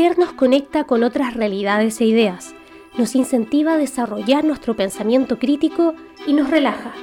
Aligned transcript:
Leer 0.00 0.18
nos 0.18 0.32
conecta 0.32 0.84
con 0.84 1.02
otras 1.02 1.34
realidades 1.34 2.00
e 2.00 2.06
ideas, 2.06 2.54
nos 2.96 3.14
incentiva 3.14 3.74
a 3.74 3.76
desarrollar 3.76 4.46
nuestro 4.46 4.74
pensamiento 4.74 5.38
crítico 5.38 5.94
y 6.26 6.32
nos 6.32 6.48
relaja. 6.48 6.94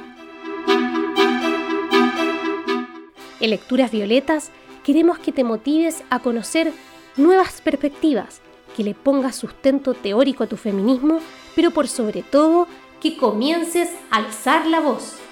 En 3.38 3.50
Lecturas 3.50 3.92
Violetas 3.92 4.50
queremos 4.82 5.20
que 5.20 5.30
te 5.30 5.44
motives 5.44 6.02
a 6.10 6.18
conocer 6.18 6.72
nuevas 7.16 7.60
perspectivas, 7.60 8.40
que 8.76 8.82
le 8.82 8.94
pongas 8.94 9.36
sustento 9.36 9.94
teórico 9.94 10.42
a 10.42 10.48
tu 10.48 10.56
feminismo, 10.56 11.20
pero 11.54 11.70
por 11.70 11.86
sobre 11.86 12.24
todo 12.24 12.66
que 13.00 13.16
comiences 13.16 13.90
a 14.10 14.16
alzar 14.16 14.66
la 14.66 14.80
voz. 14.80 15.27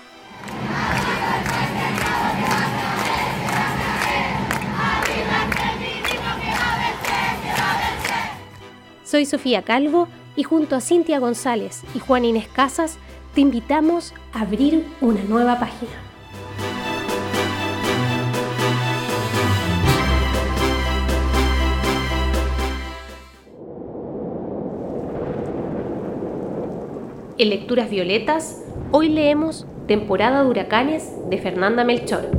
Soy 9.06 9.24
Sofía 9.24 9.62
Calvo 9.62 10.08
y 10.34 10.42
junto 10.42 10.74
a 10.74 10.80
Cintia 10.80 11.20
González 11.20 11.84
y 11.94 12.00
Juan 12.00 12.24
Inés 12.24 12.48
Casas 12.48 12.98
te 13.36 13.40
invitamos 13.40 14.12
a 14.32 14.40
abrir 14.40 14.84
una 15.00 15.22
nueva 15.22 15.60
página. 15.60 15.92
En 27.38 27.50
Lecturas 27.50 27.88
Violetas, 27.88 28.64
hoy 28.90 29.08
leemos 29.08 29.66
Temporada 29.86 30.42
de 30.42 30.50
Huracanes 30.50 31.12
de 31.30 31.38
Fernanda 31.38 31.84
Melchor. 31.84 32.35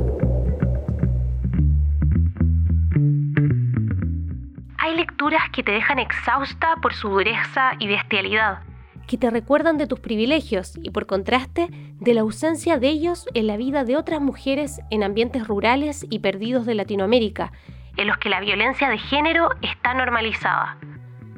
Que 5.52 5.62
te 5.62 5.72
dejan 5.72 5.98
exhausta 5.98 6.76
por 6.80 6.94
su 6.94 7.08
dureza 7.08 7.72
y 7.78 7.86
bestialidad, 7.86 8.60
que 9.06 9.18
te 9.18 9.30
recuerdan 9.30 9.76
de 9.76 9.86
tus 9.86 10.00
privilegios 10.00 10.78
y 10.82 10.90
por 10.90 11.06
contraste 11.06 11.68
de 11.70 12.14
la 12.14 12.22
ausencia 12.22 12.78
de 12.78 12.88
ellos 12.88 13.26
en 13.34 13.46
la 13.46 13.56
vida 13.56 13.84
de 13.84 13.96
otras 13.96 14.20
mujeres 14.20 14.80
en 14.90 15.02
ambientes 15.02 15.46
rurales 15.46 16.06
y 16.08 16.20
perdidos 16.20 16.64
de 16.64 16.74
Latinoamérica, 16.74 17.52
en 17.96 18.06
los 18.06 18.16
que 18.18 18.30
la 18.30 18.40
violencia 18.40 18.88
de 18.88 18.98
género 18.98 19.50
está 19.60 19.92
normalizada. 19.92 20.78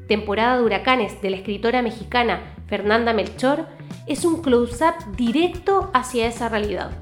Temporada 0.06 0.56
de 0.56 0.64
Huracanes 0.64 1.20
de 1.20 1.30
la 1.30 1.36
escritora 1.38 1.82
mexicana 1.82 2.40
Fernanda 2.68 3.12
Melchor 3.12 3.66
es 4.06 4.24
un 4.24 4.42
close-up 4.42 5.16
directo 5.16 5.90
hacia 5.94 6.26
esa 6.26 6.48
realidad. 6.48 6.92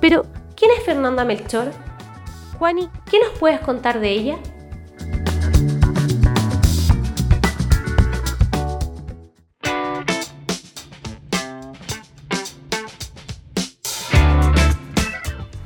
Pero, 0.00 0.24
¿quién 0.56 0.70
es 0.76 0.84
Fernanda 0.84 1.24
Melchor? 1.24 1.72
Juani, 2.58 2.90
¿qué 3.08 3.20
nos 3.20 3.38
puedes 3.38 3.60
contar 3.60 4.00
de 4.00 4.10
ella? 4.10 4.38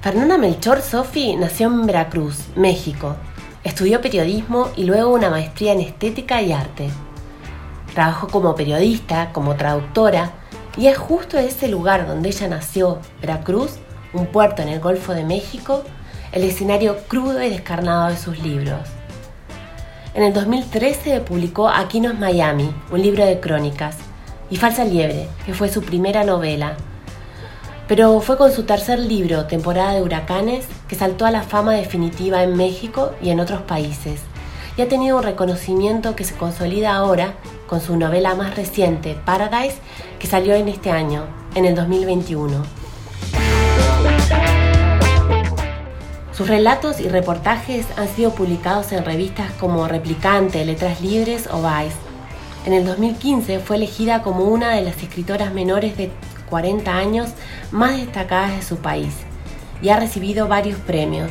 Fernanda 0.02 0.36
Melchor 0.36 0.82
Sofi 0.82 1.34
nació 1.36 1.68
en 1.68 1.86
Veracruz, 1.86 2.48
México. 2.56 3.16
Estudió 3.64 4.02
periodismo 4.02 4.68
y 4.76 4.84
luego 4.84 5.14
una 5.14 5.30
maestría 5.30 5.72
en 5.72 5.80
estética 5.80 6.42
y 6.42 6.52
arte. 6.52 6.90
Trabajó 7.94 8.28
como 8.28 8.54
periodista, 8.54 9.32
como 9.32 9.56
traductora, 9.56 10.32
y 10.76 10.88
es 10.88 10.98
justo 10.98 11.38
ese 11.38 11.68
lugar 11.68 12.06
donde 12.06 12.28
ella 12.28 12.48
nació, 12.48 12.98
Veracruz, 13.22 13.78
un 14.12 14.26
puerto 14.26 14.60
en 14.60 14.68
el 14.68 14.80
Golfo 14.80 15.14
de 15.14 15.24
México, 15.24 15.84
el 16.32 16.44
escenario 16.44 16.96
crudo 17.08 17.42
y 17.42 17.50
descarnado 17.50 18.08
de 18.08 18.16
sus 18.16 18.38
libros. 18.38 18.80
En 20.14 20.22
el 20.22 20.32
2013 20.32 21.20
publicó 21.20 21.68
Aquinos 21.68 22.18
Miami, 22.18 22.74
un 22.90 23.02
libro 23.02 23.24
de 23.24 23.38
crónicas, 23.38 23.96
y 24.50 24.56
Falsa 24.56 24.84
Liebre, 24.84 25.28
que 25.46 25.54
fue 25.54 25.68
su 25.68 25.82
primera 25.82 26.24
novela. 26.24 26.74
Pero 27.86 28.20
fue 28.20 28.36
con 28.36 28.52
su 28.52 28.64
tercer 28.64 28.98
libro, 28.98 29.46
Temporada 29.46 29.92
de 29.92 30.02
Huracanes, 30.02 30.66
que 30.88 30.96
saltó 30.96 31.26
a 31.26 31.30
la 31.30 31.42
fama 31.42 31.72
definitiva 31.72 32.42
en 32.42 32.56
México 32.56 33.12
y 33.22 33.30
en 33.30 33.40
otros 33.40 33.62
países, 33.62 34.20
y 34.76 34.82
ha 34.82 34.88
tenido 34.88 35.18
un 35.18 35.22
reconocimiento 35.22 36.16
que 36.16 36.24
se 36.24 36.34
consolida 36.34 36.94
ahora 36.94 37.34
con 37.66 37.80
su 37.80 37.96
novela 37.96 38.34
más 38.34 38.56
reciente, 38.56 39.16
Paradise, 39.24 39.76
que 40.18 40.26
salió 40.26 40.54
en 40.54 40.68
este 40.68 40.90
año, 40.90 41.24
en 41.54 41.66
el 41.66 41.74
2021. 41.74 42.81
Sus 46.32 46.48
relatos 46.48 46.98
y 46.98 47.08
reportajes 47.08 47.86
han 47.98 48.08
sido 48.08 48.34
publicados 48.34 48.92
en 48.92 49.04
revistas 49.04 49.52
como 49.60 49.86
Replicante, 49.86 50.64
Letras 50.64 51.02
Libres 51.02 51.46
o 51.52 51.58
Vice. 51.58 51.96
En 52.64 52.72
el 52.72 52.86
2015 52.86 53.58
fue 53.58 53.76
elegida 53.76 54.22
como 54.22 54.44
una 54.44 54.74
de 54.74 54.80
las 54.80 54.96
escritoras 55.02 55.52
menores 55.52 55.98
de 55.98 56.10
40 56.48 56.90
años 56.90 57.28
más 57.70 57.98
destacadas 57.98 58.56
de 58.56 58.62
su 58.62 58.78
país 58.78 59.14
y 59.82 59.90
ha 59.90 60.00
recibido 60.00 60.48
varios 60.48 60.78
premios. 60.78 61.30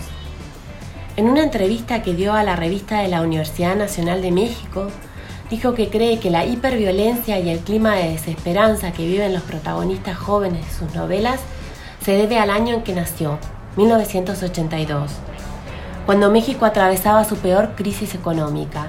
En 1.18 1.28
una 1.28 1.42
entrevista 1.42 2.04
que 2.04 2.14
dio 2.14 2.34
a 2.34 2.44
la 2.44 2.56
revista 2.56 3.00
de 3.00 3.08
la 3.08 3.22
Universidad 3.22 3.76
Nacional 3.76 4.22
de 4.22 4.32
México, 4.32 4.88
dijo 5.50 5.74
que 5.74 5.90
cree 5.90 6.20
que 6.20 6.30
la 6.30 6.46
hiperviolencia 6.46 7.40
y 7.40 7.50
el 7.50 7.60
clima 7.60 7.96
de 7.96 8.10
desesperanza 8.10 8.94
que 8.94 9.08
viven 9.08 9.34
los 9.34 9.44
protagonistas 9.44 10.16
jóvenes 10.16 10.64
de 10.64 10.74
sus 10.74 10.94
novelas 10.94 11.40
se 12.06 12.12
debe 12.12 12.38
al 12.38 12.52
año 12.52 12.76
en 12.76 12.84
que 12.84 12.94
nació, 12.94 13.40
1982, 13.78 15.12
cuando 16.06 16.32
México 16.32 16.66
atravesaba 16.66 17.24
su 17.24 17.38
peor 17.38 17.74
crisis 17.76 18.16
económica. 18.16 18.88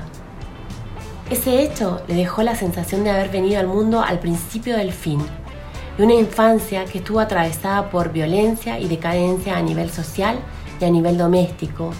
Ese 1.30 1.62
hecho 1.62 2.02
le 2.08 2.14
dejó 2.14 2.42
la 2.42 2.56
sensación 2.56 3.04
de 3.04 3.10
haber 3.10 3.30
venido 3.30 3.60
al 3.60 3.66
mundo 3.66 4.02
al 4.02 4.18
principio 4.18 4.76
del 4.76 4.92
fin, 4.92 5.20
de 5.96 6.04
una 6.04 6.14
infancia 6.14 6.84
que 6.84 6.98
estuvo 6.98 7.20
atravesada 7.20 7.90
por 7.90 8.12
violencia 8.12 8.78
y 8.78 8.88
decadencia 8.88 9.56
a 9.56 9.62
nivel 9.62 9.90
social 9.90 10.36
y 10.80 10.84
a 10.84 10.90
nivel 10.90 11.16
doméstico, 11.16 11.92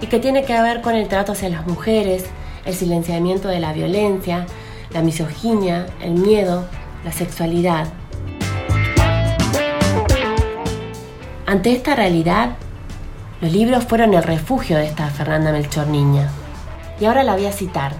y 0.00 0.06
que 0.06 0.18
tiene 0.18 0.44
que 0.44 0.60
ver 0.60 0.80
con 0.80 0.94
el 0.94 1.08
trato 1.08 1.32
hacia 1.32 1.48
las 1.48 1.66
mujeres, 1.66 2.24
el 2.64 2.74
silenciamiento 2.74 3.48
de 3.48 3.60
la 3.60 3.72
violencia, 3.72 4.46
la 4.90 5.02
misoginia, 5.02 5.86
el 6.00 6.12
miedo, 6.14 6.64
la 7.04 7.12
sexualidad. 7.12 7.86
Ante 11.46 11.72
esta 11.72 11.94
realidad, 11.94 12.56
los 13.42 13.52
libros 13.52 13.84
fueron 13.84 14.14
el 14.14 14.22
refugio 14.22 14.78
de 14.78 14.86
esta 14.86 15.08
Fernanda 15.08 15.52
Melchor 15.52 15.88
niña. 15.88 16.30
Y 16.98 17.04
ahora 17.04 17.22
la 17.22 17.34
voy 17.34 17.44
a 17.44 17.52
citar. 17.52 17.92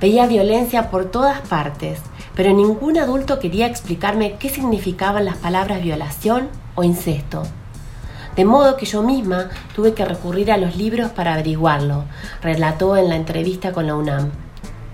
Veía 0.00 0.26
violencia 0.26 0.90
por 0.90 1.06
todas 1.06 1.40
partes, 1.40 1.98
pero 2.36 2.52
ningún 2.52 2.98
adulto 2.98 3.40
quería 3.40 3.66
explicarme 3.66 4.36
qué 4.38 4.48
significaban 4.48 5.24
las 5.24 5.36
palabras 5.38 5.82
violación 5.82 6.48
o 6.76 6.84
incesto. 6.84 7.42
De 8.36 8.44
modo 8.44 8.76
que 8.76 8.86
yo 8.86 9.02
misma 9.02 9.48
tuve 9.74 9.94
que 9.94 10.04
recurrir 10.04 10.52
a 10.52 10.56
los 10.56 10.76
libros 10.76 11.10
para 11.10 11.34
averiguarlo, 11.34 12.04
relató 12.42 12.96
en 12.96 13.08
la 13.08 13.16
entrevista 13.16 13.72
con 13.72 13.88
la 13.88 13.96
UNAM. 13.96 14.30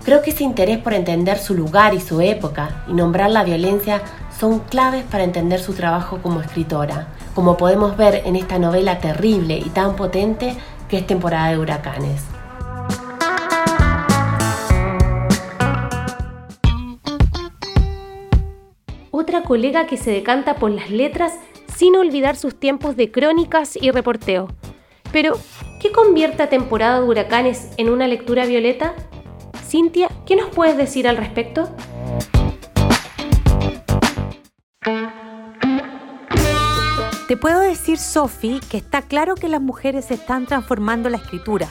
Creo 0.03 0.23
que 0.23 0.31
ese 0.31 0.43
interés 0.43 0.79
por 0.79 0.95
entender 0.95 1.37
su 1.37 1.53
lugar 1.53 1.93
y 1.93 1.99
su 1.99 2.21
época 2.21 2.83
y 2.87 2.93
nombrar 2.93 3.29
la 3.29 3.43
violencia 3.43 4.01
son 4.39 4.59
claves 4.59 5.03
para 5.03 5.23
entender 5.23 5.59
su 5.59 5.73
trabajo 5.73 6.19
como 6.21 6.41
escritora, 6.41 7.07
como 7.33 7.57
podemos 7.57 7.95
ver 7.95 8.21
en 8.25 8.35
esta 8.35 8.59
novela 8.59 8.99
terrible 8.99 9.57
y 9.57 9.69
tan 9.69 9.95
potente 9.95 10.57
que 10.89 10.97
es 10.97 11.07
temporada 11.07 11.49
de 11.49 11.59
huracanes. 11.59 12.23
Otra 19.11 19.43
colega 19.43 19.87
que 19.87 19.95
se 19.95 20.11
decanta 20.11 20.55
por 20.55 20.71
las 20.71 20.89
letras 20.89 21.33
sin 21.73 21.95
olvidar 21.95 22.35
sus 22.35 22.59
tiempos 22.59 22.95
de 22.95 23.11
crónicas 23.11 23.75
y 23.75 23.91
reporteo. 23.91 24.49
Pero, 25.11 25.37
¿qué 25.81 25.91
convierte 25.91 26.43
a 26.43 26.49
temporada 26.49 26.99
de 26.99 27.07
huracanes 27.07 27.71
en 27.77 27.89
una 27.89 28.07
lectura 28.07 28.45
violeta? 28.45 28.93
Cintia, 29.65 30.09
¿qué 30.25 30.35
nos 30.35 30.49
puedes 30.49 30.77
decir 30.77 31.07
al 31.07 31.17
respecto? 31.17 31.69
Te 37.27 37.37
puedo 37.37 37.59
decir, 37.61 37.97
Sofi, 37.97 38.59
que 38.69 38.77
está 38.77 39.01
claro 39.01 39.33
que 39.33 39.49
las 39.49 39.61
mujeres 39.61 40.11
están 40.11 40.45
transformando 40.45 41.09
la 41.09 41.17
escritura. 41.17 41.67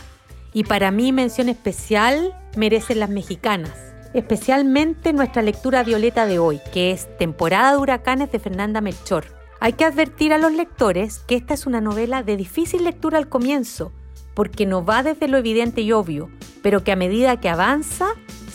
Y 0.53 0.65
para 0.65 0.91
mí 0.91 1.13
mención 1.13 1.49
especial 1.49 2.37
merecen 2.57 2.99
las 2.99 3.11
mexicanas, 3.11 3.73
especialmente 4.15 5.13
nuestra 5.13 5.43
lectura 5.43 5.85
violeta 5.85 6.27
de 6.27 6.41
hoy, 6.41 6.61
que 6.73 6.91
es 6.91 7.07
Temporada 7.19 7.73
de 7.73 7.79
Huracanes 7.79 8.33
de 8.33 8.41
Fernanda 8.41 8.81
Melchor. 8.81 9.27
Hay 9.61 9.75
que 9.75 9.85
advertir 9.85 10.33
a 10.33 10.39
los 10.39 10.53
lectores 10.53 11.21
que 11.21 11.37
esta 11.37 11.55
es 11.55 11.67
una 11.67 11.81
novela 11.81 12.25
de 12.25 12.37
difícil 12.37 12.83
lectura 12.83 13.19
al 13.19 13.29
comienzo, 13.29 13.93
porque 14.35 14.67
no 14.67 14.85
va 14.85 15.05
desde 15.05 15.29
lo 15.29 15.39
evidente 15.39 15.83
y 15.83 15.93
obvio, 15.93 16.31
pero 16.63 16.83
que 16.83 16.91
a 16.91 16.97
medida 16.97 17.41
que 17.41 17.49
avanza 17.49 18.09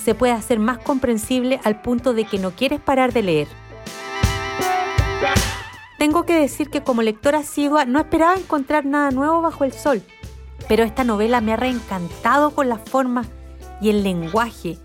se 0.03 0.15
puede 0.15 0.33
hacer 0.33 0.59
más 0.59 0.79
comprensible 0.79 1.61
al 1.63 1.81
punto 1.81 2.13
de 2.13 2.25
que 2.25 2.39
no 2.39 2.51
quieres 2.51 2.81
parar 2.81 3.13
de 3.13 3.23
leer. 3.23 3.47
Tengo 5.99 6.23
que 6.23 6.39
decir 6.39 6.69
que 6.69 6.81
como 6.81 7.01
lectora 7.01 7.39
asidua 7.39 7.83
no 7.83 7.99
esperaba 7.99 8.35
encontrar 8.35 8.85
nada 8.85 9.11
nuevo 9.11 9.41
bajo 9.41 9.65
el 9.65 9.73
sol, 9.73 10.01
pero 10.69 10.83
esta 10.83 11.03
novela 11.03 11.41
me 11.41 11.53
ha 11.53 11.57
reencantado 11.57 12.51
con 12.51 12.69
las 12.69 12.79
formas 12.89 13.27
y 13.81 13.89
el 13.89 14.01
lenguaje 14.01 14.77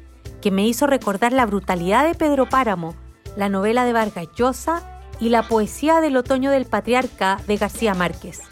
que 0.43 0.51
me 0.51 0.67
hizo 0.67 0.89
recordar 0.89 1.33
la 1.33 1.47
brutalidad 1.47 2.05
de 2.05 2.17
Pedro 2.17 2.49
Páramo, 2.49 2.97
la 3.37 3.49
novela 3.49 3.85
de 3.85 3.93
Vargas 3.93 4.27
Llosa 4.37 5.01
y 5.21 5.29
la 5.29 5.45
poesía 5.45 6.01
del 6.01 6.17
otoño 6.17 6.51
del 6.51 6.67
patriarca 6.67 7.41
de 7.47 7.57
García 7.59 7.95
Márquez. 7.95 8.43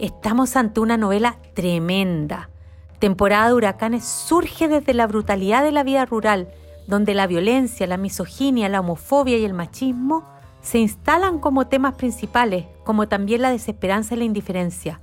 Estamos 0.00 0.56
ante 0.56 0.80
una 0.80 0.96
novela 0.96 1.38
tremenda. 1.54 2.50
Temporada 2.98 3.46
de 3.46 3.54
huracanes 3.54 4.04
surge 4.04 4.66
desde 4.66 4.94
la 4.94 5.06
brutalidad 5.06 5.62
de 5.62 5.70
la 5.70 5.84
vida 5.84 6.04
rural, 6.06 6.48
donde 6.86 7.14
la 7.14 7.26
violencia, 7.26 7.86
la 7.86 7.96
misoginia, 7.96 8.68
la 8.68 8.80
homofobia 8.80 9.38
y 9.38 9.44
el 9.44 9.54
machismo 9.54 10.24
se 10.60 10.78
instalan 10.78 11.38
como 11.38 11.68
temas 11.68 11.94
principales, 11.94 12.66
como 12.84 13.08
también 13.08 13.42
la 13.42 13.50
desesperanza 13.50 14.14
y 14.14 14.18
la 14.18 14.24
indiferencia. 14.24 15.00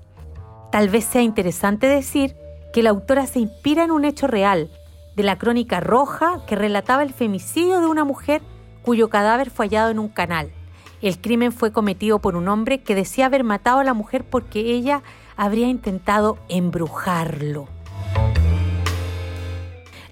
Tal 0.71 0.89
vez 0.89 1.05
sea 1.05 1.21
interesante 1.21 1.87
decir 1.87 2.35
que 2.73 2.83
la 2.83 2.89
autora 2.89 3.27
se 3.27 3.39
inspira 3.39 3.83
en 3.83 3.91
un 3.91 4.05
hecho 4.05 4.27
real, 4.27 4.69
de 5.15 5.23
la 5.23 5.37
crónica 5.37 5.79
roja 5.79 6.39
que 6.47 6.55
relataba 6.55 7.03
el 7.03 7.13
femicidio 7.13 7.79
de 7.79 7.85
una 7.85 8.03
mujer 8.03 8.41
cuyo 8.81 9.09
cadáver 9.09 9.51
fue 9.51 9.67
hallado 9.67 9.91
en 9.91 9.99
un 9.99 10.09
canal. 10.09 10.51
El 11.01 11.19
crimen 11.19 11.51
fue 11.51 11.71
cometido 11.71 12.19
por 12.19 12.35
un 12.35 12.47
hombre 12.47 12.81
que 12.81 12.95
decía 12.95 13.27
haber 13.27 13.43
matado 13.43 13.79
a 13.79 13.83
la 13.83 13.93
mujer 13.93 14.23
porque 14.23 14.59
ella 14.59 15.03
habría 15.35 15.67
intentado 15.67 16.37
embrujarlo. 16.49 17.67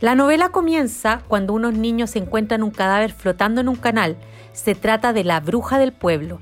La 0.02 0.16
novela 0.16 0.50
comienza 0.50 1.22
cuando 1.28 1.54
unos 1.54 1.76
niños 1.76 2.16
encuentran 2.16 2.64
un 2.64 2.72
cadáver 2.72 3.14
flotando 3.14 3.62
en 3.62 3.70
un 3.70 3.76
canal. 3.76 4.18
Se 4.52 4.74
trata 4.74 5.14
de 5.14 5.24
la 5.24 5.40
bruja 5.40 5.78
del 5.78 5.94
pueblo. 5.94 6.40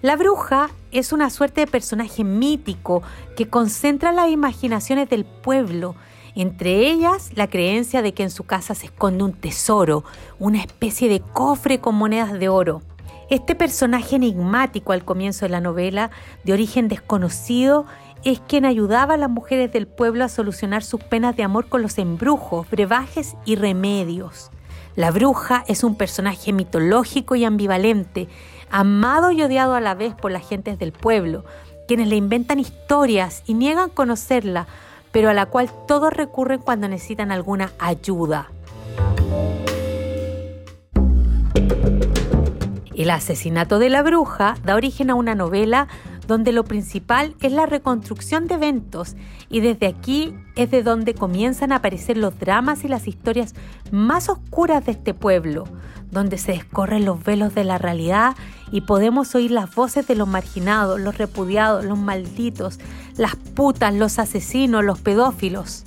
La 0.00 0.14
bruja 0.14 0.70
es 0.92 1.12
una 1.12 1.28
suerte 1.30 1.62
de 1.62 1.66
personaje 1.66 2.22
mítico 2.22 3.02
que 3.36 3.48
concentra 3.48 4.12
las 4.12 4.30
imaginaciones 4.30 5.08
del 5.08 5.24
pueblo, 5.24 5.96
entre 6.36 6.88
ellas 6.88 7.32
la 7.34 7.48
creencia 7.48 8.00
de 8.00 8.14
que 8.14 8.22
en 8.22 8.30
su 8.30 8.44
casa 8.44 8.76
se 8.76 8.86
esconde 8.86 9.24
un 9.24 9.32
tesoro, 9.32 10.04
una 10.38 10.60
especie 10.60 11.08
de 11.08 11.18
cofre 11.18 11.80
con 11.80 11.96
monedas 11.96 12.32
de 12.38 12.48
oro. 12.48 12.80
Este 13.28 13.56
personaje 13.56 14.14
enigmático 14.14 14.92
al 14.92 15.04
comienzo 15.04 15.46
de 15.46 15.48
la 15.48 15.60
novela, 15.60 16.12
de 16.44 16.52
origen 16.52 16.86
desconocido, 16.86 17.86
es 18.24 18.40
quien 18.40 18.64
ayudaba 18.64 19.14
a 19.14 19.18
las 19.18 19.30
mujeres 19.30 19.70
del 19.72 19.86
pueblo 19.86 20.24
a 20.24 20.28
solucionar 20.28 20.82
sus 20.82 21.02
penas 21.02 21.36
de 21.36 21.42
amor 21.42 21.68
con 21.68 21.82
los 21.82 21.98
embrujos, 21.98 22.68
brebajes 22.70 23.36
y 23.44 23.56
remedios. 23.56 24.50
La 24.96 25.10
bruja 25.10 25.64
es 25.68 25.84
un 25.84 25.96
personaje 25.96 26.52
mitológico 26.52 27.34
y 27.34 27.44
ambivalente, 27.44 28.28
amado 28.70 29.30
y 29.30 29.42
odiado 29.42 29.74
a 29.74 29.80
la 29.80 29.94
vez 29.94 30.14
por 30.14 30.32
las 30.32 30.48
gentes 30.48 30.78
del 30.78 30.92
pueblo, 30.92 31.44
quienes 31.86 32.08
le 32.08 32.16
inventan 32.16 32.60
historias 32.60 33.42
y 33.46 33.54
niegan 33.54 33.90
conocerla, 33.90 34.66
pero 35.12 35.28
a 35.28 35.34
la 35.34 35.46
cual 35.46 35.70
todos 35.86 36.12
recurren 36.12 36.60
cuando 36.60 36.88
necesitan 36.88 37.30
alguna 37.30 37.72
ayuda. 37.78 38.50
El 42.94 43.10
asesinato 43.10 43.80
de 43.80 43.90
la 43.90 44.02
bruja 44.02 44.56
da 44.64 44.76
origen 44.76 45.10
a 45.10 45.16
una 45.16 45.34
novela 45.34 45.88
donde 46.26 46.52
lo 46.52 46.64
principal 46.64 47.34
es 47.40 47.52
la 47.52 47.66
reconstrucción 47.66 48.46
de 48.46 48.54
eventos 48.54 49.16
y 49.48 49.60
desde 49.60 49.86
aquí 49.86 50.34
es 50.56 50.70
de 50.70 50.82
donde 50.82 51.14
comienzan 51.14 51.72
a 51.72 51.76
aparecer 51.76 52.16
los 52.16 52.38
dramas 52.38 52.84
y 52.84 52.88
las 52.88 53.06
historias 53.06 53.54
más 53.90 54.28
oscuras 54.28 54.86
de 54.86 54.92
este 54.92 55.14
pueblo, 55.14 55.64
donde 56.10 56.38
se 56.38 56.52
descorren 56.52 57.04
los 57.04 57.22
velos 57.22 57.54
de 57.54 57.64
la 57.64 57.78
realidad 57.78 58.36
y 58.70 58.82
podemos 58.82 59.34
oír 59.34 59.50
las 59.50 59.74
voces 59.74 60.06
de 60.06 60.14
los 60.14 60.28
marginados, 60.28 61.00
los 61.00 61.18
repudiados, 61.18 61.84
los 61.84 61.98
malditos, 61.98 62.78
las 63.16 63.36
putas, 63.36 63.94
los 63.94 64.18
asesinos, 64.18 64.84
los 64.84 65.00
pedófilos. 65.00 65.84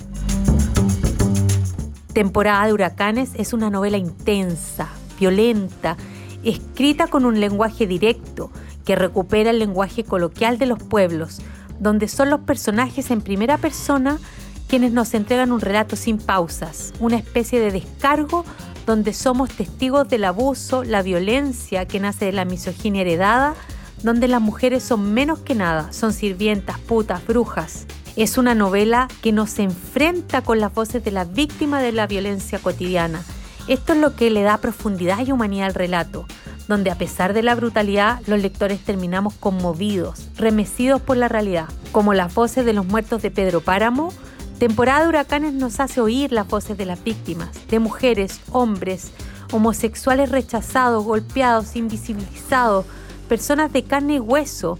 Temporada 2.12 2.66
de 2.66 2.72
Huracanes 2.72 3.30
es 3.34 3.52
una 3.52 3.70
novela 3.70 3.96
intensa, 3.96 4.88
violenta, 5.18 5.96
escrita 6.42 7.06
con 7.08 7.24
un 7.24 7.40
lenguaje 7.40 7.86
directo, 7.86 8.50
que 8.88 8.96
recupera 8.96 9.50
el 9.50 9.58
lenguaje 9.58 10.02
coloquial 10.02 10.56
de 10.56 10.64
los 10.64 10.82
pueblos, 10.82 11.42
donde 11.78 12.08
son 12.08 12.30
los 12.30 12.40
personajes 12.40 13.10
en 13.10 13.20
primera 13.20 13.58
persona 13.58 14.18
quienes 14.66 14.92
nos 14.92 15.12
entregan 15.12 15.52
un 15.52 15.60
relato 15.60 15.94
sin 15.94 16.16
pausas, 16.16 16.94
una 16.98 17.18
especie 17.18 17.60
de 17.60 17.70
descargo 17.70 18.46
donde 18.86 19.12
somos 19.12 19.50
testigos 19.50 20.08
del 20.08 20.24
abuso, 20.24 20.84
la 20.84 21.02
violencia 21.02 21.84
que 21.84 22.00
nace 22.00 22.24
de 22.24 22.32
la 22.32 22.46
misoginia 22.46 23.02
heredada, 23.02 23.54
donde 24.02 24.26
las 24.26 24.40
mujeres 24.40 24.84
son 24.84 25.12
menos 25.12 25.40
que 25.40 25.54
nada, 25.54 25.92
son 25.92 26.14
sirvientas, 26.14 26.78
putas, 26.78 27.26
brujas. 27.26 27.84
Es 28.16 28.38
una 28.38 28.54
novela 28.54 29.08
que 29.20 29.32
nos 29.32 29.58
enfrenta 29.58 30.40
con 30.40 30.60
las 30.60 30.72
voces 30.72 31.04
de 31.04 31.10
las 31.10 31.30
víctimas 31.30 31.82
de 31.82 31.92
la 31.92 32.06
violencia 32.06 32.58
cotidiana. 32.58 33.22
Esto 33.66 33.92
es 33.92 33.98
lo 33.98 34.16
que 34.16 34.30
le 34.30 34.40
da 34.40 34.56
profundidad 34.56 35.26
y 35.26 35.32
humanidad 35.32 35.66
al 35.66 35.74
relato 35.74 36.24
donde 36.68 36.90
a 36.90 36.98
pesar 36.98 37.32
de 37.32 37.42
la 37.42 37.54
brutalidad 37.54 38.20
los 38.26 38.40
lectores 38.40 38.80
terminamos 38.80 39.34
conmovidos, 39.34 40.28
remecidos 40.36 41.00
por 41.00 41.16
la 41.16 41.26
realidad, 41.26 41.68
como 41.90 42.14
las 42.14 42.32
voces 42.34 42.64
de 42.64 42.74
los 42.74 42.86
muertos 42.86 43.22
de 43.22 43.30
Pedro 43.30 43.62
Páramo. 43.62 44.12
Temporada 44.58 45.02
de 45.02 45.08
huracanes 45.08 45.54
nos 45.54 45.80
hace 45.80 46.00
oír 46.00 46.30
las 46.30 46.46
voces 46.46 46.76
de 46.76 46.84
las 46.84 47.02
víctimas, 47.02 47.50
de 47.68 47.78
mujeres, 47.78 48.40
hombres, 48.52 49.12
homosexuales 49.50 50.30
rechazados, 50.30 51.04
golpeados, 51.04 51.74
invisibilizados, 51.74 52.84
personas 53.28 53.72
de 53.72 53.84
carne 53.84 54.14
y 54.16 54.20
hueso 54.20 54.78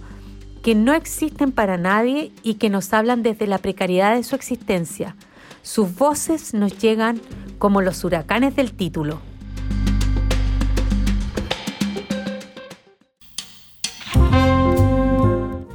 que 0.61 0.75
no 0.75 0.93
existen 0.93 1.51
para 1.51 1.77
nadie 1.77 2.31
y 2.43 2.55
que 2.55 2.69
nos 2.69 2.93
hablan 2.93 3.23
desde 3.23 3.47
la 3.47 3.57
precariedad 3.57 4.15
de 4.15 4.23
su 4.23 4.35
existencia. 4.35 5.15
Sus 5.63 5.95
voces 5.95 6.53
nos 6.53 6.77
llegan 6.77 7.21
como 7.57 7.81
los 7.81 8.03
huracanes 8.03 8.55
del 8.55 8.73
título. 8.73 9.21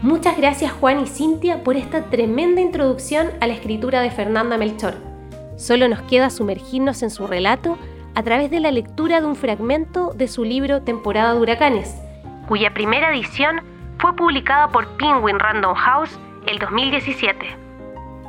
Muchas 0.05 0.37
gracias 0.37 0.71
Juan 0.71 1.01
y 1.01 1.06
Cintia 1.06 1.65
por 1.65 1.79
esta 1.79 2.11
tremenda 2.11 2.61
introducción 2.61 3.31
a 3.41 3.47
la 3.47 3.55
escritura 3.55 4.03
de 4.03 4.11
Fernanda 4.11 4.59
Melchor. 4.59 4.97
Solo 5.56 5.89
nos 5.89 6.03
queda 6.03 6.29
sumergirnos 6.29 7.03
en 7.03 7.09
su 7.09 7.27
relato 7.27 7.79
a 8.15 8.23
través 8.23 8.51
de 8.51 8.61
la 8.61 8.71
lectura 8.71 9.23
de 9.23 9.27
un 9.27 9.35
fragmento 9.35 10.12
de 10.12 10.29
su 10.29 10.45
libro 10.45 10.82
Temporada 10.82 11.32
de 11.32 11.41
Huracanes, 11.41 11.96
cuya 12.46 12.75
primera 12.75 13.15
edición 13.15 13.63
fue 13.96 14.15
publicada 14.15 14.69
por 14.69 14.87
Penguin 14.99 15.39
Random 15.39 15.75
House 15.75 16.19
el 16.46 16.58
2017. 16.58 17.39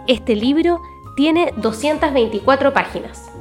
Este 0.07 0.33
libro 0.33 0.79
tiene 1.17 1.51
224 1.57 2.71
páginas. 2.71 3.34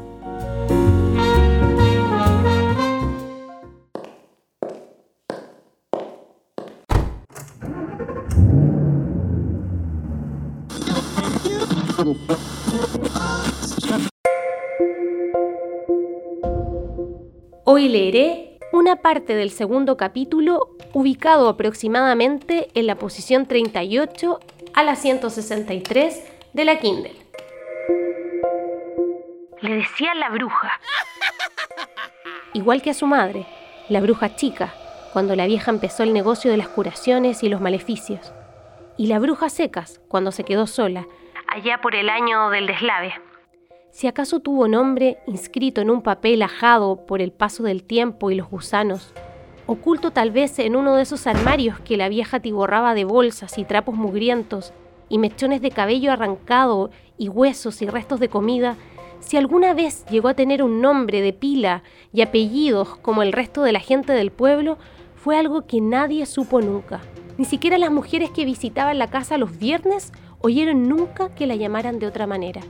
Hoy 17.76 17.88
leeré 17.88 18.60
una 18.70 19.02
parte 19.02 19.34
del 19.34 19.50
segundo 19.50 19.96
capítulo 19.96 20.76
ubicado 20.92 21.48
aproximadamente 21.48 22.68
en 22.74 22.86
la 22.86 22.94
posición 22.94 23.46
38 23.46 24.38
a 24.74 24.84
la 24.84 24.94
163 24.94 26.24
de 26.52 26.64
la 26.64 26.78
Kindle. 26.78 27.16
Le 29.60 29.74
decía 29.74 30.14
la 30.14 30.30
bruja. 30.30 30.80
Igual 32.52 32.80
que 32.80 32.90
a 32.90 32.94
su 32.94 33.08
madre, 33.08 33.44
la 33.88 34.00
bruja 34.00 34.36
chica, 34.36 34.72
cuando 35.12 35.34
la 35.34 35.46
vieja 35.46 35.72
empezó 35.72 36.04
el 36.04 36.12
negocio 36.12 36.52
de 36.52 36.58
las 36.58 36.68
curaciones 36.68 37.42
y 37.42 37.48
los 37.48 37.60
maleficios. 37.60 38.32
Y 38.96 39.08
la 39.08 39.18
bruja 39.18 39.48
secas, 39.48 40.00
cuando 40.06 40.30
se 40.30 40.44
quedó 40.44 40.68
sola, 40.68 41.08
allá 41.48 41.80
por 41.80 41.96
el 41.96 42.08
año 42.08 42.50
del 42.50 42.68
deslave. 42.68 43.14
Si 43.94 44.08
acaso 44.08 44.40
tuvo 44.40 44.66
nombre 44.66 45.18
inscrito 45.28 45.80
en 45.80 45.88
un 45.88 46.02
papel 46.02 46.42
ajado 46.42 47.06
por 47.06 47.22
el 47.22 47.30
paso 47.30 47.62
del 47.62 47.84
tiempo 47.84 48.32
y 48.32 48.34
los 48.34 48.50
gusanos, 48.50 49.12
oculto 49.66 50.10
tal 50.10 50.32
vez 50.32 50.58
en 50.58 50.74
uno 50.74 50.96
de 50.96 51.02
esos 51.02 51.28
armarios 51.28 51.78
que 51.78 51.96
la 51.96 52.08
vieja 52.08 52.40
tiborraba 52.40 52.94
de 52.94 53.04
bolsas 53.04 53.56
y 53.56 53.62
trapos 53.62 53.94
mugrientos 53.94 54.72
y 55.08 55.18
mechones 55.18 55.62
de 55.62 55.70
cabello 55.70 56.10
arrancado 56.10 56.90
y 57.18 57.28
huesos 57.28 57.82
y 57.82 57.86
restos 57.86 58.18
de 58.18 58.28
comida, 58.28 58.74
si 59.20 59.36
alguna 59.36 59.74
vez 59.74 60.04
llegó 60.06 60.26
a 60.26 60.34
tener 60.34 60.64
un 60.64 60.80
nombre 60.80 61.20
de 61.20 61.32
pila 61.32 61.84
y 62.12 62.22
apellidos 62.22 62.96
como 62.96 63.22
el 63.22 63.32
resto 63.32 63.62
de 63.62 63.70
la 63.70 63.78
gente 63.78 64.12
del 64.12 64.32
pueblo, 64.32 64.76
fue 65.14 65.38
algo 65.38 65.68
que 65.68 65.80
nadie 65.80 66.26
supo 66.26 66.60
nunca. 66.60 67.00
Ni 67.38 67.44
siquiera 67.44 67.78
las 67.78 67.92
mujeres 67.92 68.32
que 68.32 68.44
visitaban 68.44 68.98
la 68.98 69.08
casa 69.08 69.38
los 69.38 69.56
viernes 69.56 70.12
oyeron 70.40 70.88
nunca 70.88 71.32
que 71.36 71.46
la 71.46 71.54
llamaran 71.54 72.00
de 72.00 72.08
otra 72.08 72.26
manera. 72.26 72.62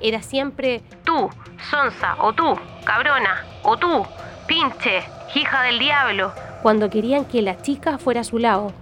Era 0.00 0.22
siempre 0.22 0.82
tú, 1.04 1.28
sonsa, 1.70 2.16
o 2.20 2.32
tú, 2.32 2.58
cabrona, 2.84 3.44
o 3.62 3.76
tú, 3.76 4.04
pinche, 4.46 5.02
hija 5.34 5.62
del 5.62 5.78
diablo, 5.78 6.32
cuando 6.62 6.90
querían 6.90 7.24
que 7.24 7.42
la 7.42 7.60
chica 7.62 7.98
fuera 7.98 8.20
a 8.20 8.24
su 8.24 8.38
lado, 8.38 8.72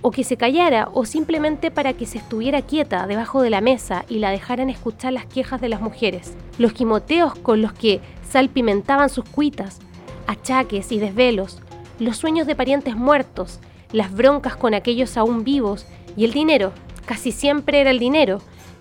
o 0.00 0.10
que 0.10 0.24
se 0.24 0.36
callara, 0.36 0.88
o 0.92 1.04
simplemente 1.04 1.70
para 1.70 1.92
que 1.92 2.06
se 2.06 2.18
estuviera 2.18 2.62
quieta 2.62 3.06
debajo 3.06 3.42
de 3.42 3.50
la 3.50 3.60
mesa 3.60 4.04
y 4.08 4.18
la 4.18 4.30
dejaran 4.30 4.70
escuchar 4.70 5.12
las 5.12 5.26
quejas 5.26 5.60
de 5.60 5.68
las 5.68 5.80
mujeres, 5.80 6.36
los 6.58 6.72
gimoteos 6.72 7.34
con 7.36 7.62
los 7.62 7.72
que 7.72 8.00
salpimentaban 8.28 9.08
sus 9.08 9.24
cuitas, 9.24 9.80
achaques 10.26 10.90
y 10.90 10.98
desvelos, 10.98 11.60
los 11.98 12.16
sueños 12.16 12.46
de 12.46 12.56
parientes 12.56 12.96
muertos, 12.96 13.60
las 13.92 14.12
broncas 14.12 14.56
con 14.56 14.74
aquellos 14.74 15.16
aún 15.16 15.44
vivos 15.44 15.86
y 16.16 16.24
el 16.24 16.32
dinero, 16.32 16.72
casi 17.06 17.30
siempre 17.30 17.80
era 17.80 17.90
el 17.90 18.00
dinero, 18.00 18.40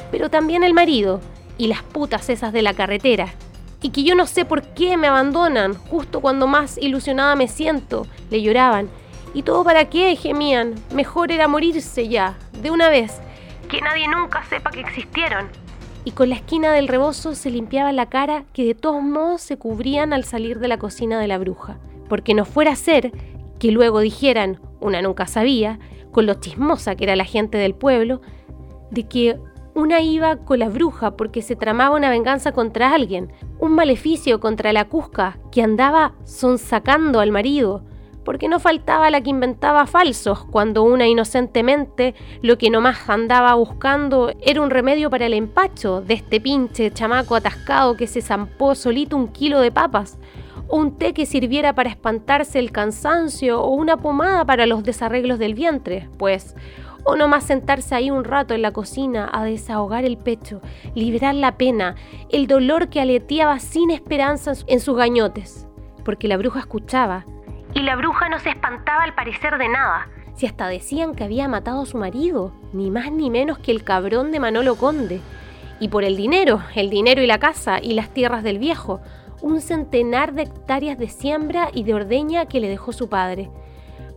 pero 0.10 0.30
también 0.30 0.64
el 0.64 0.74
marido 0.74 1.22
y 1.58 1.68
las 1.68 1.84
putas 1.84 2.30
esas 2.30 2.54
de 2.54 2.62
la 2.62 2.74
carretera. 2.74 3.34
Y 3.82 3.90
que 3.90 4.04
yo 4.04 4.16
no 4.16 4.28
sé 4.28 4.46
por 4.46 4.62
qué 4.62 4.98
me 4.98 5.08
abandonan 5.08 5.74
justo 5.74 6.22
cuando 6.22 6.48
más 6.48 6.78
ilusionada 6.78 7.36
me 7.36 7.48
siento, 7.48 8.06
le 8.30 8.42
lloraban. 8.42 8.90
¿Y 9.34 9.44
todo 9.44 9.64
para 9.64 9.90
qué? 9.90 10.16
gemían. 10.16 10.76
Mejor 10.94 11.32
era 11.32 11.48
morirse 11.48 12.08
ya, 12.08 12.38
de 12.62 12.70
una 12.70 12.90
vez. 12.90 13.20
Que 13.70 13.82
nadie 13.82 14.08
nunca 14.08 14.44
sepa 14.50 14.70
que 14.72 14.82
existieron. 14.82 15.50
Y 16.04 16.12
con 16.12 16.30
la 16.30 16.36
esquina 16.36 16.74
del 16.74 16.88
rebozo 16.88 17.36
se 17.36 17.50
limpiaba 17.50 17.92
la 17.92 18.08
cara 18.08 18.44
que 18.54 18.66
de 18.66 18.76
todos 18.76 19.02
modos 19.02 19.42
se 19.42 19.58
cubrían 19.58 20.14
al 20.14 20.26
salir 20.26 20.60
de 20.60 20.68
la 20.68 20.78
cocina 20.78 21.20
de 21.20 21.28
la 21.28 21.38
bruja. 21.38 21.78
Porque 22.10 22.34
no 22.34 22.44
fuera 22.44 22.72
a 22.72 22.76
ser 22.76 23.12
que 23.60 23.72
luego 23.72 24.00
dijeran, 24.00 24.60
una 24.80 25.02
nunca 25.02 25.28
sabía, 25.28 25.80
con 26.12 26.26
lo 26.26 26.34
chismosa 26.36 26.96
que 26.96 27.06
era 27.06 27.16
la 27.16 27.26
gente 27.26 27.58
del 27.58 27.76
pueblo, 27.76 28.22
de 28.90 29.08
que 29.08 29.40
una 29.74 30.02
iba 30.02 30.38
con 30.38 30.60
la 30.60 30.70
bruja 30.70 31.12
porque 31.12 31.42
se 31.42 31.56
tramaba 31.56 31.96
una 31.96 32.10
venganza 32.10 32.52
contra 32.52 32.94
alguien, 32.94 33.32
un 33.60 33.74
maleficio 33.74 34.40
contra 34.40 34.74
la 34.74 34.86
Cusca 34.86 35.38
que 35.52 35.62
andaba 35.62 36.14
sonsacando 36.24 37.20
al 37.20 37.32
marido, 37.32 37.84
porque 38.24 38.48
no 38.48 38.60
faltaba 38.60 39.10
la 39.10 39.22
que 39.22 39.30
inventaba 39.30 39.88
falsos 39.88 40.44
cuando 40.46 40.84
una 40.84 41.08
inocentemente 41.08 42.14
lo 42.42 42.58
que 42.58 42.70
nomás 42.70 43.10
andaba 43.10 43.54
buscando 43.56 44.32
era 44.42 44.62
un 44.62 44.70
remedio 44.70 45.10
para 45.10 45.26
el 45.26 45.34
empacho 45.34 46.02
de 46.02 46.16
este 46.16 46.40
pinche 46.40 46.92
chamaco 46.92 47.36
atascado 47.36 47.96
que 47.96 48.08
se 48.08 48.22
zampó 48.22 48.76
solito 48.76 49.18
un 49.18 49.30
kilo 49.30 49.60
de 49.60 49.72
papas, 49.72 50.20
o 50.68 50.78
un 50.78 50.98
té 50.98 51.14
que 51.14 51.26
sirviera 51.26 51.74
para 51.74 51.90
espantarse 51.90 52.60
el 52.60 52.72
cansancio, 52.72 53.62
o 53.62 53.70
una 53.72 53.98
pomada 53.98 54.46
para 54.46 54.66
los 54.66 54.84
desarreglos 54.84 55.40
del 55.40 55.54
vientre, 55.54 56.10
pues 56.18 56.56
o 57.04 57.16
nomás 57.16 57.46
sentarse 57.46 57.96
ahí 57.96 58.12
un 58.12 58.24
rato 58.24 58.54
en 58.54 58.62
la 58.62 58.72
cocina 58.72 59.30
a 59.32 59.44
desahogar 59.44 60.06
el 60.06 60.18
pecho, 60.18 60.62
liberar 60.96 61.36
la 61.36 61.58
pena, 61.58 61.96
el 62.30 62.48
dolor 62.48 62.90
que 62.90 63.02
aleteaba 63.02 63.60
sin 63.60 63.92
esperanza 63.92 64.54
en 64.68 64.80
sus 64.80 64.96
gañotes, 64.98 65.68
porque 66.06 66.28
la 66.28 66.38
bruja 66.38 66.60
escuchaba. 66.60 67.26
Y 67.74 67.82
la 67.82 67.96
bruja 67.96 68.30
no 68.30 68.40
se 68.40 68.50
espantaba 68.50 69.04
al 69.04 69.16
parecer 69.16 69.58
de 69.58 69.70
nada, 69.70 70.10
si 70.36 70.46
hasta 70.46 70.68
decían 70.68 71.16
que 71.16 71.24
había 71.24 71.48
matado 71.48 71.82
a 71.82 71.86
su 71.86 71.98
marido, 71.98 72.54
ni 72.74 72.92
más 72.92 73.12
ni 73.12 73.30
menos 73.30 73.60
que 73.60 73.72
el 73.72 73.84
cabrón 73.84 74.32
de 74.32 74.40
Manolo 74.40 74.76
Conde. 74.76 75.22
Y 75.80 75.88
por 75.88 76.04
el 76.04 76.16
dinero, 76.16 76.62
el 76.76 76.90
dinero 76.90 77.24
y 77.24 77.28
la 77.28 77.40
casa 77.40 77.80
y 77.82 77.94
las 77.94 78.10
tierras 78.10 78.44
del 78.44 78.60
viejo, 78.60 79.02
un 79.42 79.62
centenar 79.62 80.34
de 80.34 80.44
hectáreas 80.44 81.00
de 81.00 81.10
siembra 81.10 81.70
y 81.74 81.84
de 81.84 81.96
ordeña 81.96 82.46
que 82.46 82.60
le 82.60 82.70
dejó 82.70 82.94
su 82.94 83.10
padre 83.10 83.50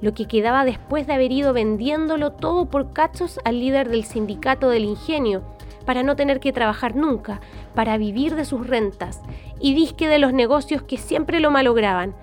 lo 0.04 0.12
que 0.12 0.26
quedaba 0.26 0.66
después 0.66 1.06
de 1.06 1.14
haber 1.14 1.32
ido 1.32 1.54
vendiéndolo 1.54 2.30
todo 2.30 2.66
por 2.66 2.92
cachos 2.92 3.40
al 3.42 3.58
líder 3.58 3.88
del 3.88 4.04
sindicato 4.04 4.68
del 4.68 4.84
ingenio, 4.84 5.42
para 5.86 6.02
no 6.02 6.14
tener 6.14 6.40
que 6.40 6.52
trabajar 6.52 6.94
nunca, 6.94 7.40
para 7.74 7.96
vivir 7.96 8.34
de 8.34 8.44
sus 8.44 8.66
rentas, 8.66 9.22
y 9.60 9.72
disque 9.72 10.06
de 10.06 10.18
los 10.18 10.34
negocios 10.34 10.82
que 10.82 10.98
siempre 10.98 11.40
lo 11.40 11.50
malograban. 11.50 12.14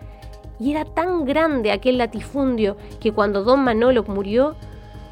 Y 0.59 0.69
era 0.69 0.85
tan 0.85 1.25
grande 1.25 1.71
aquel 1.71 1.97
latifundio 1.97 2.77
que 2.99 3.13
cuando 3.13 3.43
don 3.43 3.63
Manolo 3.63 4.03
murió, 4.03 4.55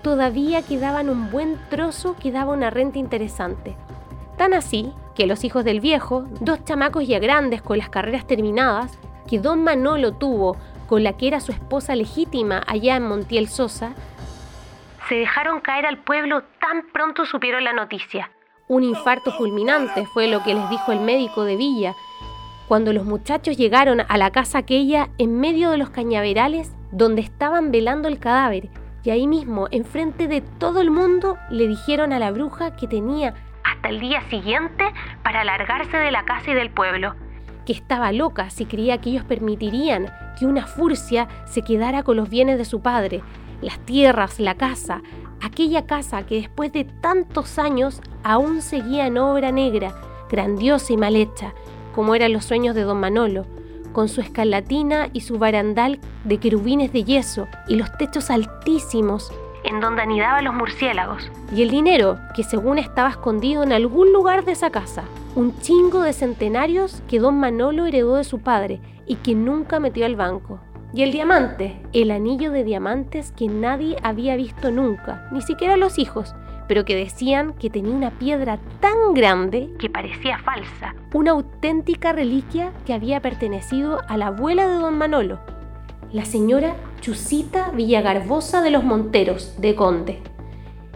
todavía 0.04 0.62
quedaban 0.62 1.10
un 1.10 1.32
buen 1.32 1.58
trozo 1.72 2.16
que 2.22 2.32
daba 2.32 2.54
una 2.54 2.70
renta 2.70 3.00
interesante. 3.00 3.76
Tan 4.38 4.54
así 4.54 4.94
que 5.16 5.26
los 5.26 5.44
hijos 5.44 5.66
del 5.66 5.80
viejo, 5.80 6.26
dos 6.40 6.64
chamacos 6.66 7.08
ya 7.08 7.18
grandes 7.18 7.64
con 7.64 7.80
las 7.80 7.90
carreras 7.90 8.28
terminadas, 8.28 8.92
que 9.28 9.40
don 9.40 9.64
Manolo 9.64 10.12
tuvo 10.12 10.56
con 10.90 11.04
la 11.04 11.14
que 11.14 11.28
era 11.28 11.40
su 11.40 11.52
esposa 11.52 11.96
legítima 11.96 12.64
allá 12.66 12.96
en 12.96 13.08
Montiel 13.08 13.48
Sosa, 13.48 13.94
se 15.08 15.16
dejaron 15.16 15.62
caer 15.62 15.86
al 15.86 16.00
pueblo 16.00 16.42
tan 16.60 16.88
pronto 16.92 17.28
supieron 17.28 17.64
la 17.64 17.74
noticia. 17.74 18.32
Un 18.68 18.84
infarto 18.84 19.32
fulminante 19.32 20.08
fue 20.08 20.28
lo 20.28 20.42
que 20.42 20.56
les 20.56 20.68
dijo 20.72 20.92
el 20.92 21.00
médico 21.00 21.44
de 21.44 21.58
Villa 21.58 21.94
cuando 22.68 22.92
los 22.92 23.06
muchachos 23.06 23.56
llegaron 23.56 24.02
a 24.02 24.18
la 24.18 24.32
casa 24.32 24.60
aquella 24.60 25.10
en 25.20 25.40
medio 25.40 25.70
de 25.70 25.78
los 25.78 25.92
cañaverales 25.92 26.76
donde 26.92 27.22
estaban 27.22 27.72
velando 27.72 28.08
el 28.08 28.20
cadáver 28.20 28.70
y 29.04 29.12
ahí 29.12 29.28
mismo, 29.28 29.68
enfrente 29.72 30.28
de 30.28 30.42
todo 30.42 30.82
el 30.82 30.90
mundo, 30.90 31.38
le 31.52 31.68
dijeron 31.68 32.14
a 32.14 32.20
la 32.20 32.32
bruja 32.32 32.76
que 32.76 32.88
tenía 32.88 33.36
hasta 33.64 33.90
el 33.90 34.00
día 34.00 34.22
siguiente 34.30 34.86
para 35.24 35.44
largarse 35.44 35.98
de 35.98 36.12
la 36.12 36.26
casa 36.26 36.52
y 36.52 36.56
del 36.56 36.72
pueblo 36.72 37.16
que 37.70 37.74
estaba 37.74 38.12
loca 38.12 38.50
si 38.50 38.66
creía 38.66 38.98
que 38.98 39.12
ellos 39.12 39.24
permitirían 39.26 40.12
que 40.40 40.48
una 40.48 40.66
furcia 40.66 41.28
se 41.46 41.62
quedara 41.62 42.02
con 42.02 42.18
los 42.18 42.28
bienes 42.28 42.58
de 42.58 42.66
su 42.66 42.82
padre, 42.82 43.22
las 43.62 43.78
tierras, 43.86 44.40
la 44.40 44.56
casa, 44.56 45.04
aquella 45.40 45.86
casa 45.86 46.26
que 46.26 46.42
después 46.42 46.74
de 46.74 46.86
tantos 46.86 47.60
años 47.60 48.02
aún 48.24 48.64
seguía 48.64 49.06
en 49.06 49.20
obra 49.20 49.52
negra, 49.52 49.94
grandiosa 50.32 50.94
y 50.94 50.98
mal 50.98 51.16
hecha, 51.16 51.54
como 51.94 52.16
eran 52.16 52.34
los 52.34 52.46
sueños 52.46 52.74
de 52.74 52.82
don 52.82 53.00
Manolo, 53.00 53.46
con 53.94 54.10
su 54.10 54.22
escalatina 54.22 55.10
y 55.14 55.22
su 55.22 55.38
barandal 55.38 56.00
de 56.24 56.40
querubines 56.40 56.92
de 56.92 57.04
yeso 57.04 57.48
y 57.68 57.76
los 57.76 57.96
techos 58.00 58.32
altísimos 58.32 59.32
en 59.64 59.80
donde 59.80 60.02
anidaban 60.02 60.46
los 60.46 60.56
murciélagos, 60.56 61.30
y 61.54 61.62
el 61.62 61.70
dinero 61.70 62.18
que 62.36 62.44
según 62.44 62.80
estaba 62.80 63.10
escondido 63.10 63.62
en 63.62 63.74
algún 63.74 64.12
lugar 64.12 64.44
de 64.44 64.54
esa 64.54 64.72
casa 64.72 65.04
un 65.40 65.58
chingo 65.62 66.02
de 66.02 66.12
centenarios 66.12 67.02
que 67.08 67.20
don 67.20 67.40
Manolo 67.40 67.86
heredó 67.86 68.18
de 68.18 68.26
su 68.26 68.40
padre 68.40 68.82
y 69.08 69.16
que 69.16 69.36
nunca 69.36 69.80
metió 69.80 70.06
al 70.06 70.18
banco. 70.18 70.60
Y 70.94 71.02
el 71.04 71.14
diamante, 71.14 71.82
el 71.94 72.12
anillo 72.12 72.52
de 72.52 72.66
diamantes 72.66 73.32
que 73.32 73.48
nadie 73.48 73.96
había 74.04 74.36
visto 74.36 74.70
nunca, 74.70 75.30
ni 75.32 75.42
siquiera 75.42 75.78
los 75.78 75.98
hijos, 75.98 76.36
pero 76.68 76.84
que 76.84 76.94
decían 76.94 77.54
que 77.54 77.70
tenía 77.70 77.96
una 77.96 78.12
piedra 78.20 78.60
tan 78.82 79.14
grande 79.14 79.70
que 79.80 79.90
parecía 79.90 80.40
falsa, 80.40 80.94
una 81.14 81.32
auténtica 81.32 82.12
reliquia 82.12 82.74
que 82.86 82.94
había 82.94 83.22
pertenecido 83.22 84.02
a 84.10 84.18
la 84.18 84.28
abuela 84.28 84.68
de 84.68 84.76
don 84.76 84.98
Manolo, 84.98 85.40
la 86.12 86.26
señora 86.26 86.76
Chusita 87.00 87.72
Villagarbosa 87.72 88.62
de 88.62 88.72
los 88.72 88.84
Monteros, 88.84 89.56
de 89.62 89.74
Conde 89.74 90.22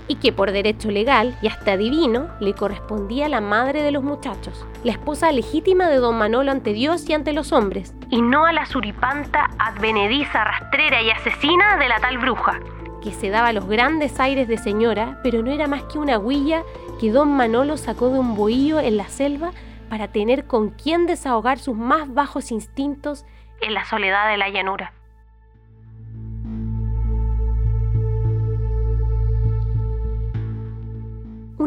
y 0.07 0.15
que 0.15 0.31
por 0.31 0.51
derecho 0.51 0.91
legal 0.91 1.37
y 1.41 1.47
hasta 1.47 1.77
divino 1.77 2.27
le 2.39 2.53
correspondía 2.53 3.27
a 3.27 3.29
la 3.29 3.41
madre 3.41 3.81
de 3.81 3.91
los 3.91 4.03
muchachos, 4.03 4.65
la 4.83 4.91
esposa 4.91 5.31
legítima 5.31 5.87
de 5.87 5.97
don 5.97 6.17
Manolo 6.17 6.51
ante 6.51 6.73
Dios 6.73 7.07
y 7.09 7.13
ante 7.13 7.33
los 7.33 7.51
hombres, 7.51 7.95
y 8.09 8.21
no 8.21 8.45
a 8.45 8.53
la 8.53 8.65
suripanta, 8.65 9.49
advenediza, 9.59 10.43
rastrera 10.43 11.01
y 11.01 11.09
asesina 11.09 11.77
de 11.77 11.89
la 11.89 11.99
tal 11.99 12.17
bruja, 12.17 12.59
que 13.01 13.11
se 13.11 13.29
daba 13.29 13.53
los 13.53 13.67
grandes 13.67 14.19
aires 14.19 14.47
de 14.47 14.57
señora, 14.57 15.19
pero 15.23 15.41
no 15.43 15.51
era 15.51 15.67
más 15.67 15.83
que 15.83 15.99
una 15.99 16.17
huilla 16.17 16.63
que 16.99 17.11
don 17.11 17.29
Manolo 17.35 17.77
sacó 17.77 18.09
de 18.09 18.19
un 18.19 18.35
bohío 18.35 18.79
en 18.79 18.97
la 18.97 19.07
selva 19.09 19.51
para 19.89 20.07
tener 20.07 20.47
con 20.47 20.69
quien 20.69 21.05
desahogar 21.05 21.59
sus 21.59 21.75
más 21.75 22.13
bajos 22.13 22.51
instintos 22.51 23.25
en 23.61 23.73
la 23.73 23.85
soledad 23.85 24.29
de 24.29 24.37
la 24.37 24.49
llanura. 24.49 24.93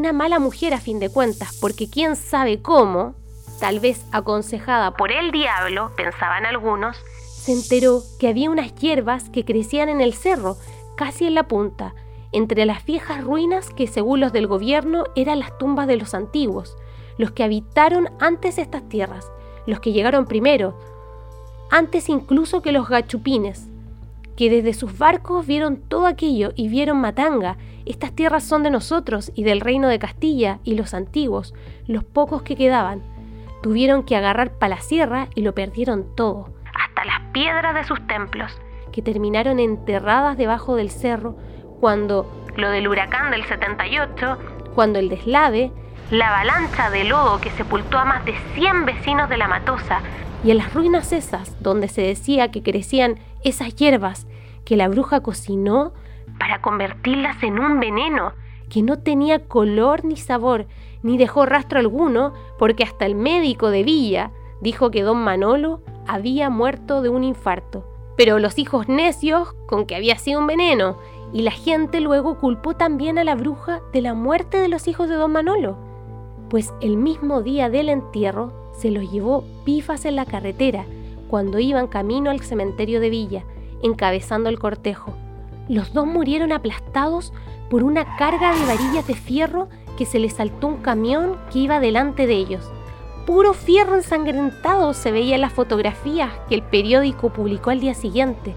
Una 0.07 0.13
mala 0.13 0.39
mujer 0.39 0.73
a 0.73 0.79
fin 0.79 1.01
de 1.01 1.09
cuentas, 1.09 1.59
porque 1.61 1.91
quién 1.91 2.15
sabe 2.15 2.63
cómo, 2.63 3.17
tal 3.59 3.81
vez 3.81 4.05
aconsejada 4.13 4.93
por 4.93 5.11
el 5.11 5.33
diablo, 5.33 5.91
pensaban 5.97 6.47
algunos, 6.47 6.97
se 7.19 7.51
enteró 7.51 8.05
que 8.21 8.29
había 8.29 8.49
unas 8.49 8.73
hierbas 8.77 9.31
que 9.31 9.45
crecían 9.45 9.89
en 9.89 10.01
el 10.01 10.15
cerro, 10.15 10.59
casi 10.97 11.27
en 11.27 11.35
la 11.35 11.49
punta, 11.49 11.93
entre 12.31 12.67
las 12.67 12.85
viejas 12.85 13.25
ruinas 13.25 13.71
que 13.71 13.89
según 13.89 14.21
los 14.21 14.33
del 14.33 14.47
gobierno 14.47 15.07
eran 15.17 15.41
las 15.41 15.59
tumbas 15.59 15.89
de 15.89 15.97
los 15.97 16.15
antiguos, 16.15 16.77
los 17.19 17.33
que 17.33 17.43
habitaron 17.43 18.09
antes 18.21 18.59
estas 18.59 18.89
tierras, 18.89 19.29
los 19.67 19.81
que 19.81 19.91
llegaron 19.91 20.27
primero, 20.27 20.79
antes 21.69 22.09
incluso 22.09 22.63
que 22.63 22.71
los 22.71 22.89
gachupines, 22.89 23.67
que 24.37 24.51
desde 24.51 24.75
sus 24.75 24.99
barcos 24.99 25.47
vieron 25.47 25.77
todo 25.77 26.07
aquello 26.07 26.53
y 26.55 26.69
vieron 26.69 27.01
Matanga. 27.01 27.57
Estas 27.87 28.13
tierras 28.13 28.45
son 28.45 28.63
de 28.63 28.71
nosotros 28.71 29.33
y 29.35 29.45
del 29.45 29.61
reino 29.61 29.89
de 29.89 29.99
Castilla 29.99 30.59
y 30.63 30.75
los 30.75 30.95
antiguos, 30.95 31.55
los 31.87 32.05
pocos 32.05 32.43
que 32.43 32.57
quedaban. 32.57 33.03
Tuvieron 33.63 34.03
que 34.03 34.17
agarrar 34.17 34.53
para 34.53 34.77
la 34.77 34.81
sierra 34.83 35.29
y 35.35 35.41
lo 35.41 35.55
perdieron 35.55 36.15
todo, 36.15 36.51
hasta 36.75 37.05
las 37.05 37.21
piedras 37.33 37.75
de 37.75 37.85
sus 37.85 38.07
templos, 38.07 38.61
que 38.93 39.03
terminaron 39.03 39.59
enterradas 39.59 40.37
debajo 40.37 40.77
del 40.77 40.91
cerro 40.91 41.37
cuando 41.81 42.31
lo 42.57 42.71
del 42.71 42.89
huracán 42.89 43.31
del 43.31 43.45
78, 43.45 44.39
cuando 44.75 44.99
el 44.99 45.09
deslave, 45.09 45.73
la 46.11 46.29
avalancha 46.29 46.91
de 46.91 47.05
lodo 47.05 47.41
que 47.41 47.51
sepultó 47.51 47.99
a 47.99 48.05
más 48.05 48.25
de 48.25 48.35
100 48.55 48.85
vecinos 48.85 49.29
de 49.29 49.37
la 49.37 49.49
Matosa 49.49 50.01
y 50.47 50.53
a 50.53 50.55
las 50.55 50.73
ruinas 50.73 51.13
esas 51.13 51.61
donde 51.61 51.89
se 51.89 52.03
decía 52.03 52.53
que 52.53 52.63
crecían 52.63 53.19
esas 53.43 53.75
hierbas 53.75 54.29
que 54.65 54.77
la 54.77 54.87
bruja 54.87 55.21
cocinó 55.21 55.93
para 56.39 56.63
convertirlas 56.63 57.43
en 57.43 57.59
un 57.59 57.81
veneno 57.81 58.33
que 58.71 58.83
no 58.83 59.01
tenía 59.01 59.41
color 59.41 60.05
ni 60.05 60.17
sabor, 60.17 60.69
ni 61.03 61.19
dejó 61.19 61.47
rastro 61.47 61.81
alguno, 61.81 62.33
porque 62.61 62.85
hasta 62.85 63.07
el 63.07 63.17
médico 63.17 63.71
de 63.71 63.83
Villa 63.83 64.31
dijo 64.61 64.93
que 64.93 65.03
don 65.03 65.19
Manolo 65.19 65.81
había 66.07 66.49
muerto 66.49 67.03
de 67.03 67.09
un 67.09 67.25
infarto. 67.25 67.85
Pero 68.17 68.39
los 68.39 68.57
hijos 68.59 68.89
necios 68.89 69.53
con 69.67 69.85
que 69.85 69.97
había 69.97 70.17
sido 70.17 70.39
un 70.39 70.47
veneno, 70.47 70.97
y 71.33 71.43
la 71.43 71.51
gente 71.51 72.01
luego 72.01 72.39
culpó 72.39 72.75
también 72.75 73.19
a 73.19 73.25
la 73.25 73.35
bruja 73.35 73.81
de 73.93 74.01
la 74.01 74.15
muerte 74.15 74.59
de 74.59 74.69
los 74.69 74.87
hijos 74.87 75.09
de 75.09 75.17
don 75.17 75.33
Manolo, 75.33 75.77
pues 76.51 76.73
el 76.81 76.97
mismo 76.97 77.43
día 77.43 77.69
del 77.69 77.89
entierro 77.89 78.66
se 78.79 78.91
los 78.91 79.11
llevó 79.11 79.45
pifas 79.65 80.05
en 80.05 80.17
la 80.17 80.27
carretera 80.27 80.85
cuando 81.29 81.59
iban 81.59 81.89
camino 81.89 82.31
al 82.31 82.41
cementerio 82.41 83.01
de 83.01 83.11
Villa, 83.11 83.45
encabezando 83.83 84.49
el 84.49 84.59
cortejo. 84.59 85.15
Los 85.69 85.93
dos 85.93 86.07
murieron 86.07 86.53
aplastados 86.53 87.33
por 87.71 87.83
una 87.83 88.17
carga 88.17 88.55
de 88.55 88.65
varillas 88.65 89.07
de 89.07 89.15
fierro 89.15 89.69
que 89.99 90.07
se 90.07 90.19
les 90.19 90.35
saltó 90.35 90.69
un 90.69 90.77
camión 90.77 91.37
que 91.53 91.61
iba 91.61 91.81
delante 91.81 92.27
de 92.27 92.35
ellos. 92.35 92.71
Puro 93.27 93.55
fierro 93.55 93.97
ensangrentado 93.97 94.95
se 94.95 95.11
veía 95.11 95.35
en 95.35 95.41
las 95.41 95.53
fotografías 95.53 96.31
que 96.49 96.55
el 96.55 96.63
periódico 96.63 97.31
publicó 97.31 97.71
al 97.71 97.81
día 97.81 97.95
siguiente. 97.95 98.55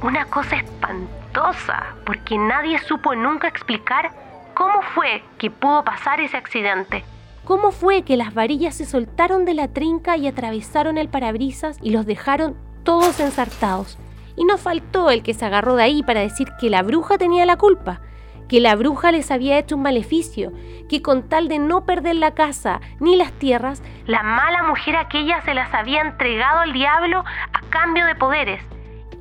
Una 0.00 0.26
cosa 0.26 0.56
espantosa, 0.56 1.96
porque 2.06 2.38
nadie 2.38 2.78
supo 2.78 3.16
nunca 3.16 3.48
explicar 3.48 4.12
cómo 4.54 4.80
fue 4.94 5.22
que 5.38 5.50
pudo 5.50 5.82
pasar 5.82 6.20
ese 6.20 6.36
accidente. 6.36 7.04
¿Cómo 7.44 7.72
fue 7.72 8.02
que 8.02 8.16
las 8.16 8.34
varillas 8.34 8.76
se 8.76 8.84
soltaron 8.84 9.44
de 9.44 9.54
la 9.54 9.66
trinca 9.66 10.16
y 10.16 10.28
atravesaron 10.28 10.96
el 10.96 11.08
parabrisas 11.08 11.76
y 11.82 11.90
los 11.90 12.06
dejaron 12.06 12.56
todos 12.84 13.18
ensartados? 13.18 13.98
Y 14.36 14.44
no 14.44 14.58
faltó 14.58 15.10
el 15.10 15.24
que 15.24 15.34
se 15.34 15.44
agarró 15.44 15.74
de 15.74 15.82
ahí 15.82 16.02
para 16.04 16.20
decir 16.20 16.46
que 16.60 16.70
la 16.70 16.82
bruja 16.82 17.18
tenía 17.18 17.44
la 17.44 17.56
culpa, 17.56 18.00
que 18.48 18.60
la 18.60 18.76
bruja 18.76 19.10
les 19.10 19.32
había 19.32 19.58
hecho 19.58 19.74
un 19.74 19.82
maleficio, 19.82 20.52
que 20.88 21.02
con 21.02 21.28
tal 21.28 21.48
de 21.48 21.58
no 21.58 21.84
perder 21.84 22.14
la 22.14 22.32
casa 22.32 22.80
ni 23.00 23.16
las 23.16 23.32
tierras, 23.32 23.82
la 24.06 24.22
mala 24.22 24.62
mujer 24.62 24.94
aquella 24.94 25.42
se 25.42 25.52
las 25.52 25.74
había 25.74 26.00
entregado 26.02 26.60
al 26.60 26.72
diablo 26.72 27.24
a 27.24 27.60
cambio 27.70 28.06
de 28.06 28.14
poderes. 28.14 28.62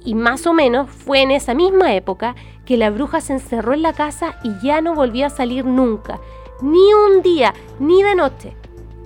Y 0.05 0.13
más 0.13 0.45
o 0.45 0.53
menos 0.53 0.91
fue 0.91 1.21
en 1.21 1.31
esa 1.31 1.55
misma 1.55 1.95
época 1.95 2.35
que 2.65 2.77
la 2.77 2.91
bruja 2.91 3.19
se 3.19 3.33
encerró 3.33 3.73
en 3.73 3.81
la 3.81 3.93
casa 3.93 4.35
y 4.43 4.59
ya 4.59 4.81
no 4.81 4.93
volvió 4.93 5.25
a 5.25 5.29
salir 5.29 5.65
nunca, 5.65 6.19
ni 6.61 6.93
un 6.93 7.21
día, 7.21 7.53
ni 7.79 8.03
de 8.03 8.15
noche. 8.15 8.55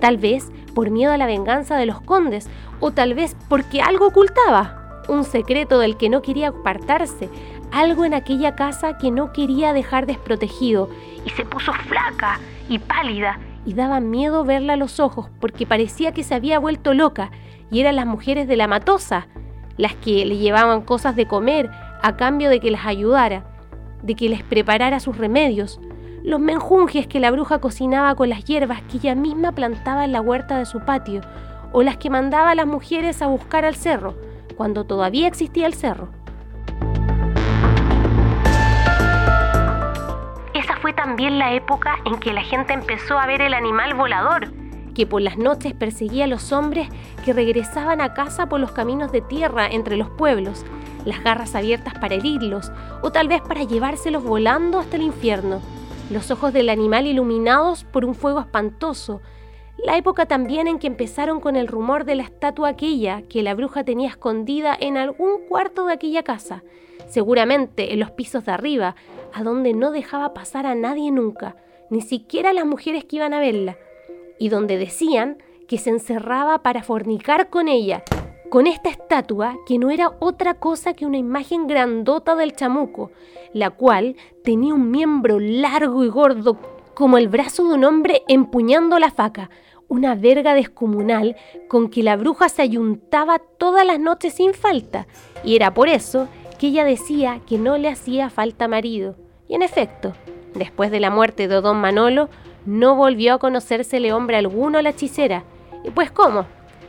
Tal 0.00 0.18
vez 0.18 0.50
por 0.74 0.90
miedo 0.90 1.12
a 1.12 1.16
la 1.16 1.26
venganza 1.26 1.76
de 1.76 1.86
los 1.86 2.00
condes, 2.02 2.48
o 2.80 2.90
tal 2.90 3.14
vez 3.14 3.34
porque 3.48 3.80
algo 3.80 4.08
ocultaba 4.08 5.02
un 5.08 5.24
secreto 5.24 5.78
del 5.78 5.96
que 5.96 6.08
no 6.08 6.20
quería 6.20 6.48
apartarse, 6.48 7.30
algo 7.72 8.04
en 8.04 8.14
aquella 8.14 8.54
casa 8.54 8.98
que 8.98 9.10
no 9.10 9.32
quería 9.32 9.72
dejar 9.72 10.06
desprotegido, 10.06 10.90
y 11.24 11.30
se 11.30 11.44
puso 11.44 11.72
flaca 11.72 12.40
y 12.68 12.78
pálida, 12.78 13.40
y 13.64 13.74
daba 13.74 14.00
miedo 14.00 14.44
verla 14.44 14.74
a 14.74 14.76
los 14.76 15.00
ojos 15.00 15.28
porque 15.40 15.66
parecía 15.66 16.12
que 16.12 16.24
se 16.24 16.34
había 16.34 16.58
vuelto 16.58 16.94
loca, 16.94 17.30
y 17.70 17.80
eran 17.80 17.96
las 17.96 18.06
mujeres 18.06 18.46
de 18.46 18.56
la 18.56 18.68
matosa, 18.68 19.28
las 19.76 19.94
que 19.94 20.24
le 20.24 20.36
llevaban 20.36 20.82
cosas 20.82 21.16
de 21.16 21.26
comer 21.26 21.70
a 22.02 22.16
cambio 22.16 22.50
de 22.50 22.60
que 22.60 22.70
las 22.70 22.86
ayudara, 22.86 23.44
de 24.02 24.14
que 24.14 24.28
les 24.28 24.42
preparara 24.42 25.00
sus 25.00 25.16
remedios, 25.16 25.80
los 26.26 26.40
menjunjes 26.40 27.06
que 27.06 27.20
la 27.20 27.30
bruja 27.30 27.60
cocinaba 27.60 28.16
con 28.16 28.28
las 28.28 28.44
hierbas 28.44 28.82
que 28.82 28.96
ella 28.96 29.14
misma 29.14 29.52
plantaba 29.52 30.04
en 30.04 30.10
la 30.10 30.20
huerta 30.20 30.58
de 30.58 30.66
su 30.66 30.80
patio, 30.80 31.20
o 31.70 31.84
las 31.84 31.98
que 31.98 32.10
mandaba 32.10 32.50
a 32.50 32.54
las 32.56 32.66
mujeres 32.66 33.22
a 33.22 33.28
buscar 33.28 33.64
al 33.64 33.76
cerro, 33.76 34.16
cuando 34.56 34.82
todavía 34.82 35.28
existía 35.28 35.68
el 35.68 35.74
cerro. 35.74 36.08
Esa 40.52 40.76
fue 40.82 40.92
también 40.94 41.38
la 41.38 41.52
época 41.54 41.94
en 42.04 42.18
que 42.18 42.32
la 42.32 42.42
gente 42.42 42.72
empezó 42.72 43.20
a 43.20 43.26
ver 43.28 43.40
el 43.40 43.54
animal 43.54 43.94
volador, 43.94 44.52
que 44.96 45.06
por 45.06 45.22
las 45.22 45.38
noches 45.38 45.74
perseguía 45.74 46.24
a 46.24 46.28
los 46.28 46.50
hombres 46.50 46.88
que 47.24 47.34
regresaban 47.34 48.00
a 48.00 48.14
casa 48.14 48.48
por 48.48 48.58
los 48.58 48.72
caminos 48.72 49.12
de 49.12 49.20
tierra 49.20 49.68
entre 49.68 49.96
los 49.96 50.10
pueblos, 50.10 50.66
las 51.04 51.22
garras 51.22 51.54
abiertas 51.54 51.94
para 52.00 52.16
herirlos 52.16 52.72
o 53.00 53.12
tal 53.12 53.28
vez 53.28 53.42
para 53.42 53.62
llevárselos 53.62 54.24
volando 54.24 54.80
hasta 54.80 54.96
el 54.96 55.02
infierno, 55.02 55.60
los 56.10 56.30
ojos 56.30 56.52
del 56.52 56.68
animal 56.68 57.06
iluminados 57.06 57.84
por 57.84 58.04
un 58.04 58.14
fuego 58.14 58.40
espantoso, 58.40 59.20
la 59.84 59.96
época 59.96 60.26
también 60.26 60.68
en 60.68 60.78
que 60.78 60.86
empezaron 60.86 61.40
con 61.40 61.56
el 61.56 61.68
rumor 61.68 62.04
de 62.04 62.14
la 62.14 62.22
estatua 62.22 62.70
aquella 62.70 63.22
que 63.22 63.42
la 63.42 63.54
bruja 63.54 63.84
tenía 63.84 64.08
escondida 64.08 64.76
en 64.78 64.96
algún 64.96 65.46
cuarto 65.48 65.86
de 65.86 65.94
aquella 65.94 66.22
casa, 66.22 66.62
seguramente 67.08 67.92
en 67.92 68.00
los 68.00 68.10
pisos 68.10 68.44
de 68.46 68.52
arriba, 68.52 68.96
a 69.32 69.42
donde 69.42 69.74
no 69.74 69.90
dejaba 69.90 70.32
pasar 70.32 70.66
a 70.66 70.74
nadie 70.74 71.10
nunca, 71.10 71.56
ni 71.90 72.00
siquiera 72.00 72.50
a 72.50 72.54
las 72.54 72.66
mujeres 72.66 73.04
que 73.04 73.16
iban 73.16 73.34
a 73.34 73.40
verla, 73.40 73.76
y 74.38 74.48
donde 74.48 74.78
decían 74.78 75.42
que 75.68 75.78
se 75.78 75.90
encerraba 75.90 76.62
para 76.62 76.82
fornicar 76.82 77.50
con 77.50 77.68
ella, 77.68 78.02
con 78.50 78.66
esta 78.66 78.88
estatua 78.88 79.56
que 79.66 79.78
no 79.78 79.90
era 79.90 80.12
otra 80.20 80.54
cosa 80.54 80.94
que 80.94 81.06
una 81.06 81.18
imagen 81.18 81.66
grandota 81.66 82.36
del 82.36 82.54
chamuco, 82.54 83.10
la 83.52 83.70
cual 83.70 84.16
tenía 84.44 84.74
un 84.74 84.90
miembro 84.90 85.38
largo 85.40 86.04
y 86.04 86.08
gordo 86.08 86.56
como 86.94 87.18
el 87.18 87.28
brazo 87.28 87.68
de 87.68 87.74
un 87.74 87.84
hombre 87.84 88.22
empuñando 88.28 88.98
la 88.98 89.10
faca, 89.10 89.50
una 89.88 90.14
verga 90.14 90.54
descomunal 90.54 91.36
con 91.68 91.90
que 91.90 92.02
la 92.02 92.16
bruja 92.16 92.48
se 92.48 92.62
ayuntaba 92.62 93.38
todas 93.38 93.86
las 93.86 94.00
noches 94.00 94.34
sin 94.34 94.54
falta, 94.54 95.06
y 95.44 95.56
era 95.56 95.74
por 95.74 95.88
eso 95.88 96.28
que 96.58 96.68
ella 96.68 96.84
decía 96.84 97.40
que 97.46 97.58
no 97.58 97.76
le 97.76 97.88
hacía 97.88 98.30
falta 98.30 98.66
marido. 98.68 99.16
Y 99.48 99.54
en 99.54 99.62
efecto, 99.62 100.14
después 100.54 100.90
de 100.90 101.00
la 101.00 101.10
muerte 101.10 101.48
de 101.48 101.60
don 101.60 101.80
Manolo, 101.80 102.28
no 102.64 102.96
volvió 102.96 103.34
a 103.34 103.38
conocérsele 103.38 104.12
hombre 104.12 104.36
alguno 104.36 104.78
a 104.78 104.82
la 104.82 104.90
hechicera. 104.90 105.44
¿Y 105.84 105.90
pues 105.90 106.10
cómo? 106.10 106.46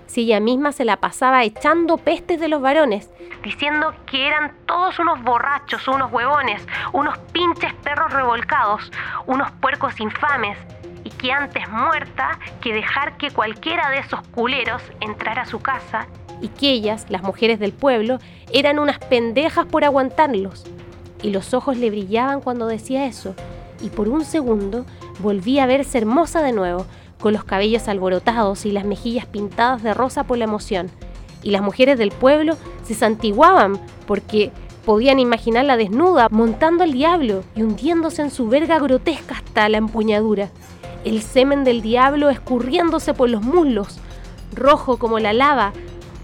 Si 0.07 0.21
ella 0.21 0.39
misma 0.39 0.71
se 0.71 0.85
la 0.85 0.97
pasaba 0.97 1.43
echando 1.43 1.97
pestes 1.97 2.39
de 2.39 2.47
los 2.47 2.61
varones, 2.61 3.09
diciendo 3.43 3.93
que 4.05 4.25
eran 4.25 4.53
todos 4.65 4.97
unos 4.99 5.21
borrachos, 5.23 5.87
unos 5.87 6.11
huevones, 6.11 6.65
unos 6.93 7.17
pinches 7.33 7.73
perros 7.75 8.11
revolcados, 8.11 8.91
unos 9.25 9.51
puercos 9.51 9.99
infames, 9.99 10.57
y 11.03 11.09
que 11.09 11.31
antes 11.31 11.69
muerta 11.69 12.39
que 12.61 12.73
dejar 12.73 13.17
que 13.17 13.31
cualquiera 13.31 13.89
de 13.89 13.99
esos 13.99 14.21
culeros 14.29 14.81
entrara 15.01 15.43
a 15.43 15.45
su 15.45 15.59
casa 15.59 16.07
y 16.41 16.49
que 16.49 16.71
ellas, 16.71 17.05
las 17.09 17.23
mujeres 17.23 17.59
del 17.59 17.73
pueblo, 17.73 18.19
eran 18.53 18.79
unas 18.79 18.99
pendejas 18.99 19.65
por 19.65 19.83
aguantarlos. 19.83 20.65
Y 21.21 21.31
los 21.31 21.53
ojos 21.53 21.77
le 21.77 21.89
brillaban 21.89 22.41
cuando 22.41 22.67
decía 22.67 23.05
eso, 23.05 23.35
y 23.81 23.89
por 23.89 24.07
un 24.07 24.23
segundo 24.23 24.85
volvía 25.19 25.63
a 25.63 25.67
verse 25.67 25.97
hermosa 25.97 26.41
de 26.41 26.51
nuevo, 26.51 26.85
con 27.19 27.33
los 27.33 27.43
cabellos 27.43 27.87
alborotados 27.87 28.65
y 28.65 28.71
las 28.71 28.85
mejillas 28.85 29.25
pintadas 29.25 29.83
de 29.83 29.93
rosa 29.93 30.23
por 30.23 30.37
la 30.37 30.45
emoción. 30.45 30.89
Y 31.43 31.51
las 31.51 31.61
mujeres 31.61 31.97
del 31.97 32.11
pueblo 32.11 32.57
se 32.83 32.93
santiguaban 32.93 33.79
porque 34.05 34.51
podían 34.85 35.19
imaginarla 35.19 35.77
desnuda, 35.77 36.27
montando 36.31 36.83
al 36.83 36.93
diablo 36.93 37.43
y 37.55 37.63
hundiéndose 37.63 38.21
en 38.21 38.31
su 38.31 38.47
verga 38.47 38.79
grotesca 38.79 39.35
hasta 39.35 39.69
la 39.69 39.77
empuñadura 39.77 40.49
el 41.07 41.21
semen 41.21 41.63
del 41.63 41.81
diablo 41.81 42.29
escurriéndose 42.29 43.13
por 43.13 43.29
los 43.29 43.41
muslos, 43.41 43.99
rojo 44.53 44.97
como 44.97 45.19
la 45.19 45.33
lava, 45.33 45.71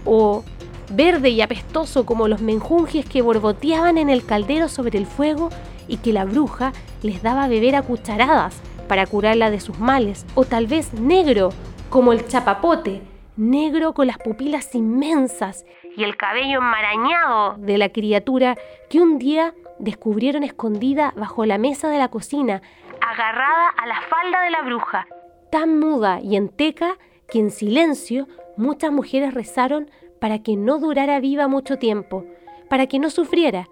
o 0.04 0.44
verde 0.90 1.30
y 1.30 1.40
apestoso 1.40 2.04
como 2.04 2.28
los 2.28 2.42
menjunjes 2.42 3.06
que 3.06 3.22
borboteaban 3.22 3.96
en 3.96 4.10
el 4.10 4.24
caldero 4.24 4.68
sobre 4.68 4.98
el 4.98 5.06
fuego 5.06 5.48
y 5.88 5.96
que 5.96 6.12
la 6.12 6.26
bruja 6.26 6.72
les 7.02 7.22
daba 7.22 7.44
a 7.44 7.48
beber 7.48 7.76
a 7.76 7.82
cucharadas 7.82 8.56
para 8.84 9.06
curarla 9.06 9.50
de 9.50 9.60
sus 9.60 9.78
males, 9.78 10.26
o 10.34 10.44
tal 10.44 10.66
vez 10.66 10.92
negro 10.94 11.50
como 11.90 12.12
el 12.12 12.26
chapapote, 12.26 13.02
negro 13.36 13.94
con 13.94 14.06
las 14.06 14.18
pupilas 14.18 14.74
inmensas 14.74 15.64
y 15.96 16.04
el 16.04 16.16
cabello 16.16 16.58
enmarañado 16.58 17.56
de 17.58 17.78
la 17.78 17.88
criatura 17.88 18.56
que 18.88 19.00
un 19.00 19.18
día 19.18 19.54
descubrieron 19.78 20.44
escondida 20.44 21.12
bajo 21.16 21.44
la 21.44 21.58
mesa 21.58 21.88
de 21.88 21.98
la 21.98 22.08
cocina 22.08 22.62
agarrada 23.00 23.68
a 23.68 23.86
la 23.86 24.00
falda 24.02 24.40
de 24.42 24.50
la 24.50 24.62
bruja, 24.62 25.06
tan 25.50 25.78
muda 25.78 26.20
y 26.20 26.36
enteca 26.36 26.96
que 27.28 27.38
en 27.38 27.50
silencio 27.50 28.26
muchas 28.56 28.92
mujeres 28.92 29.34
rezaron 29.34 29.90
para 30.20 30.42
que 30.42 30.56
no 30.56 30.78
durara 30.78 31.20
viva 31.20 31.48
mucho 31.48 31.78
tiempo, 31.78 32.24
para 32.68 32.86
que 32.86 32.98
no 32.98 33.10
sufriera, 33.10 33.68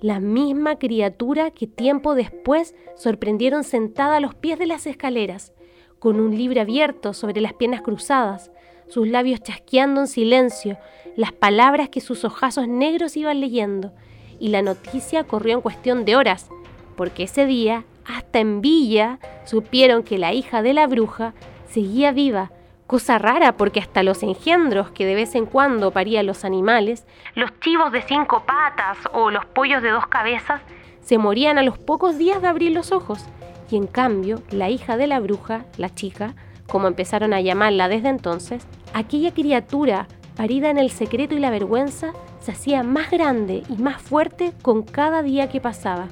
la 0.00 0.20
misma 0.20 0.78
criatura 0.78 1.50
que 1.50 1.66
tiempo 1.66 2.14
después 2.14 2.74
sorprendieron 2.96 3.64
sentada 3.64 4.16
a 4.16 4.20
los 4.20 4.34
pies 4.34 4.58
de 4.58 4.66
las 4.66 4.86
escaleras, 4.86 5.52
con 5.98 6.18
un 6.18 6.36
libro 6.36 6.60
abierto 6.60 7.12
sobre 7.12 7.40
las 7.40 7.52
piernas 7.52 7.82
cruzadas, 7.82 8.50
sus 8.88 9.06
labios 9.06 9.40
chasqueando 9.40 10.00
en 10.00 10.06
silencio, 10.06 10.78
las 11.16 11.32
palabras 11.32 11.88
que 11.90 12.00
sus 12.00 12.24
ojazos 12.24 12.66
negros 12.66 13.16
iban 13.16 13.40
leyendo, 13.40 13.92
y 14.38 14.48
la 14.48 14.62
noticia 14.62 15.24
corrió 15.24 15.54
en 15.54 15.60
cuestión 15.60 16.04
de 16.04 16.16
horas, 16.16 16.48
porque 16.96 17.24
ese 17.24 17.44
día 17.46 17.84
hasta 18.06 18.40
en 18.40 18.62
Villa 18.62 19.18
supieron 19.44 20.02
que 20.02 20.18
la 20.18 20.32
hija 20.32 20.62
de 20.62 20.72
la 20.72 20.86
bruja 20.86 21.34
seguía 21.68 22.12
viva, 22.12 22.50
Cosa 22.90 23.18
rara 23.18 23.52
porque 23.52 23.78
hasta 23.78 24.02
los 24.02 24.24
engendros 24.24 24.90
que 24.90 25.06
de 25.06 25.14
vez 25.14 25.36
en 25.36 25.46
cuando 25.46 25.92
parían 25.92 26.26
los 26.26 26.44
animales, 26.44 27.06
los 27.36 27.52
chivos 27.60 27.92
de 27.92 28.02
cinco 28.02 28.42
patas 28.44 28.98
o 29.12 29.30
los 29.30 29.46
pollos 29.46 29.80
de 29.80 29.90
dos 29.90 30.08
cabezas, 30.08 30.60
se 31.00 31.16
morían 31.16 31.56
a 31.56 31.62
los 31.62 31.78
pocos 31.78 32.18
días 32.18 32.42
de 32.42 32.48
abrir 32.48 32.72
los 32.72 32.90
ojos. 32.90 33.26
Y 33.70 33.76
en 33.76 33.86
cambio, 33.86 34.42
la 34.50 34.70
hija 34.70 34.96
de 34.96 35.06
la 35.06 35.20
bruja, 35.20 35.66
la 35.76 35.94
chica, 35.94 36.34
como 36.66 36.88
empezaron 36.88 37.32
a 37.32 37.40
llamarla 37.40 37.86
desde 37.86 38.08
entonces, 38.08 38.66
aquella 38.92 39.32
criatura 39.32 40.08
parida 40.34 40.68
en 40.68 40.76
el 40.76 40.90
secreto 40.90 41.36
y 41.36 41.38
la 41.38 41.50
vergüenza, 41.50 42.12
se 42.40 42.50
hacía 42.50 42.82
más 42.82 43.12
grande 43.12 43.62
y 43.68 43.80
más 43.80 44.02
fuerte 44.02 44.52
con 44.62 44.82
cada 44.82 45.22
día 45.22 45.48
que 45.48 45.60
pasaba. 45.60 46.08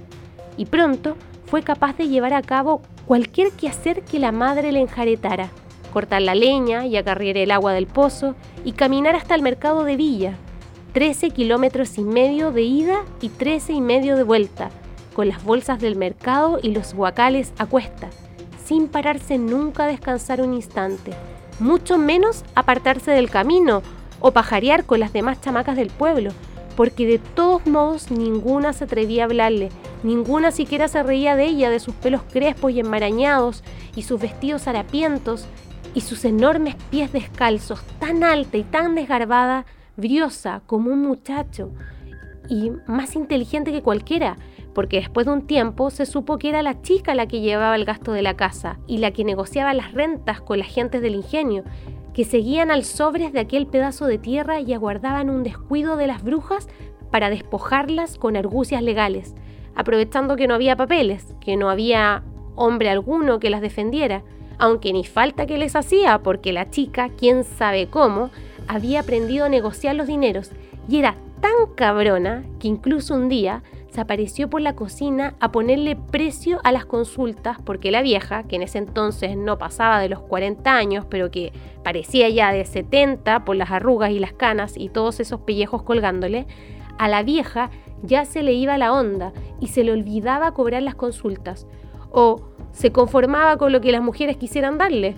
Y 0.56 0.66
pronto 0.66 1.16
fue 1.46 1.64
capaz 1.64 1.96
de 1.96 2.06
llevar 2.06 2.34
a 2.34 2.42
cabo 2.42 2.82
cualquier 3.04 3.50
quehacer 3.50 4.04
que 4.04 4.20
la 4.20 4.30
madre 4.30 4.70
le 4.70 4.78
enjaretara 4.78 5.50
cortar 5.88 6.22
la 6.22 6.34
leña 6.34 6.86
y 6.86 6.96
acarrear 6.96 7.36
el 7.36 7.50
agua 7.50 7.72
del 7.72 7.86
pozo 7.86 8.34
y 8.64 8.72
caminar 8.72 9.16
hasta 9.16 9.34
el 9.34 9.42
mercado 9.42 9.84
de 9.84 9.96
Villa, 9.96 10.34
13 10.92 11.30
kilómetros 11.30 11.98
y 11.98 12.02
medio 12.02 12.50
de 12.50 12.62
ida 12.62 13.04
y 13.20 13.28
13 13.28 13.74
y 13.74 13.80
medio 13.80 14.16
de 14.16 14.22
vuelta, 14.22 14.70
con 15.14 15.28
las 15.28 15.42
bolsas 15.42 15.80
del 15.80 15.96
mercado 15.96 16.58
y 16.62 16.70
los 16.70 16.94
guacales 16.94 17.52
a 17.58 17.66
cuesta, 17.66 18.08
sin 18.64 18.88
pararse 18.88 19.38
nunca 19.38 19.84
a 19.84 19.88
descansar 19.88 20.40
un 20.40 20.54
instante, 20.54 21.12
mucho 21.58 21.98
menos 21.98 22.44
apartarse 22.54 23.10
del 23.10 23.30
camino 23.30 23.82
o 24.20 24.32
pajarear 24.32 24.84
con 24.84 25.00
las 25.00 25.12
demás 25.12 25.40
chamacas 25.40 25.76
del 25.76 25.88
pueblo, 25.88 26.30
porque 26.76 27.06
de 27.06 27.18
todos 27.18 27.66
modos 27.66 28.10
ninguna 28.10 28.72
se 28.72 28.84
atrevía 28.84 29.22
a 29.22 29.26
hablarle, 29.26 29.70
ninguna 30.04 30.52
siquiera 30.52 30.86
se 30.86 31.02
reía 31.02 31.34
de 31.34 31.46
ella, 31.46 31.70
de 31.70 31.80
sus 31.80 31.94
pelos 31.94 32.22
crespos 32.32 32.72
y 32.72 32.80
enmarañados, 32.80 33.64
y 33.96 34.02
sus 34.02 34.20
vestidos 34.20 34.68
harapientos, 34.68 35.46
y 35.98 36.00
sus 36.00 36.24
enormes 36.24 36.76
pies 36.90 37.12
descalzos, 37.12 37.82
tan 37.98 38.22
alta 38.22 38.56
y 38.56 38.62
tan 38.62 38.94
desgarbada, 38.94 39.66
briosa 39.96 40.62
como 40.64 40.92
un 40.92 41.02
muchacho, 41.02 41.72
y 42.48 42.70
más 42.86 43.16
inteligente 43.16 43.72
que 43.72 43.82
cualquiera, 43.82 44.36
porque 44.74 44.98
después 44.98 45.26
de 45.26 45.32
un 45.32 45.48
tiempo 45.48 45.90
se 45.90 46.06
supo 46.06 46.38
que 46.38 46.50
era 46.50 46.62
la 46.62 46.82
chica 46.82 47.16
la 47.16 47.26
que 47.26 47.40
llevaba 47.40 47.74
el 47.74 47.84
gasto 47.84 48.12
de 48.12 48.22
la 48.22 48.34
casa 48.34 48.78
y 48.86 48.98
la 48.98 49.10
que 49.10 49.24
negociaba 49.24 49.74
las 49.74 49.92
rentas 49.92 50.40
con 50.40 50.60
las 50.60 50.68
gentes 50.68 51.02
del 51.02 51.16
ingenio, 51.16 51.64
que 52.14 52.24
seguían 52.24 52.70
al 52.70 52.84
sobres 52.84 53.32
de 53.32 53.40
aquel 53.40 53.66
pedazo 53.66 54.06
de 54.06 54.18
tierra 54.18 54.60
y 54.60 54.72
aguardaban 54.74 55.28
un 55.28 55.42
descuido 55.42 55.96
de 55.96 56.06
las 56.06 56.22
brujas 56.22 56.68
para 57.10 57.28
despojarlas 57.28 58.18
con 58.18 58.36
argucias 58.36 58.84
legales, 58.84 59.34
aprovechando 59.74 60.36
que 60.36 60.46
no 60.46 60.54
había 60.54 60.76
papeles, 60.76 61.34
que 61.40 61.56
no 61.56 61.68
había 61.68 62.22
hombre 62.54 62.88
alguno 62.88 63.40
que 63.40 63.50
las 63.50 63.62
defendiera 63.62 64.22
aunque 64.58 64.92
ni 64.92 65.04
falta 65.04 65.46
que 65.46 65.58
les 65.58 65.76
hacía, 65.76 66.18
porque 66.18 66.52
la 66.52 66.70
chica, 66.70 67.10
quién 67.16 67.44
sabe 67.44 67.88
cómo, 67.88 68.30
había 68.66 69.00
aprendido 69.00 69.46
a 69.46 69.48
negociar 69.48 69.94
los 69.94 70.06
dineros 70.06 70.50
y 70.88 70.98
era 70.98 71.16
tan 71.40 71.74
cabrona 71.74 72.44
que 72.58 72.68
incluso 72.68 73.14
un 73.14 73.28
día 73.28 73.62
se 73.90 74.00
apareció 74.00 74.50
por 74.50 74.60
la 74.60 74.74
cocina 74.76 75.34
a 75.40 75.50
ponerle 75.50 75.96
precio 75.96 76.60
a 76.64 76.72
las 76.72 76.84
consultas 76.84 77.58
porque 77.64 77.90
la 77.90 78.02
vieja, 78.02 78.42
que 78.44 78.56
en 78.56 78.62
ese 78.62 78.78
entonces 78.78 79.36
no 79.36 79.58
pasaba 79.58 80.00
de 80.00 80.08
los 80.08 80.20
40 80.20 80.76
años, 80.76 81.06
pero 81.08 81.30
que 81.30 81.52
parecía 81.82 82.28
ya 82.28 82.52
de 82.52 82.64
70 82.64 83.44
por 83.44 83.56
las 83.56 83.70
arrugas 83.70 84.10
y 84.10 84.18
las 84.18 84.32
canas 84.32 84.74
y 84.76 84.88
todos 84.88 85.20
esos 85.20 85.40
pellejos 85.40 85.82
colgándole, 85.82 86.46
a 86.98 87.08
la 87.08 87.22
vieja 87.22 87.70
ya 88.02 88.24
se 88.24 88.42
le 88.42 88.52
iba 88.52 88.78
la 88.78 88.92
onda 88.92 89.32
y 89.60 89.68
se 89.68 89.84
le 89.84 89.92
olvidaba 89.92 90.52
cobrar 90.52 90.82
las 90.82 90.94
consultas. 90.94 91.66
O 92.10 92.42
se 92.78 92.92
conformaba 92.92 93.56
con 93.56 93.72
lo 93.72 93.80
que 93.80 93.90
las 93.90 94.02
mujeres 94.02 94.36
quisieran 94.36 94.78
darle. 94.78 95.16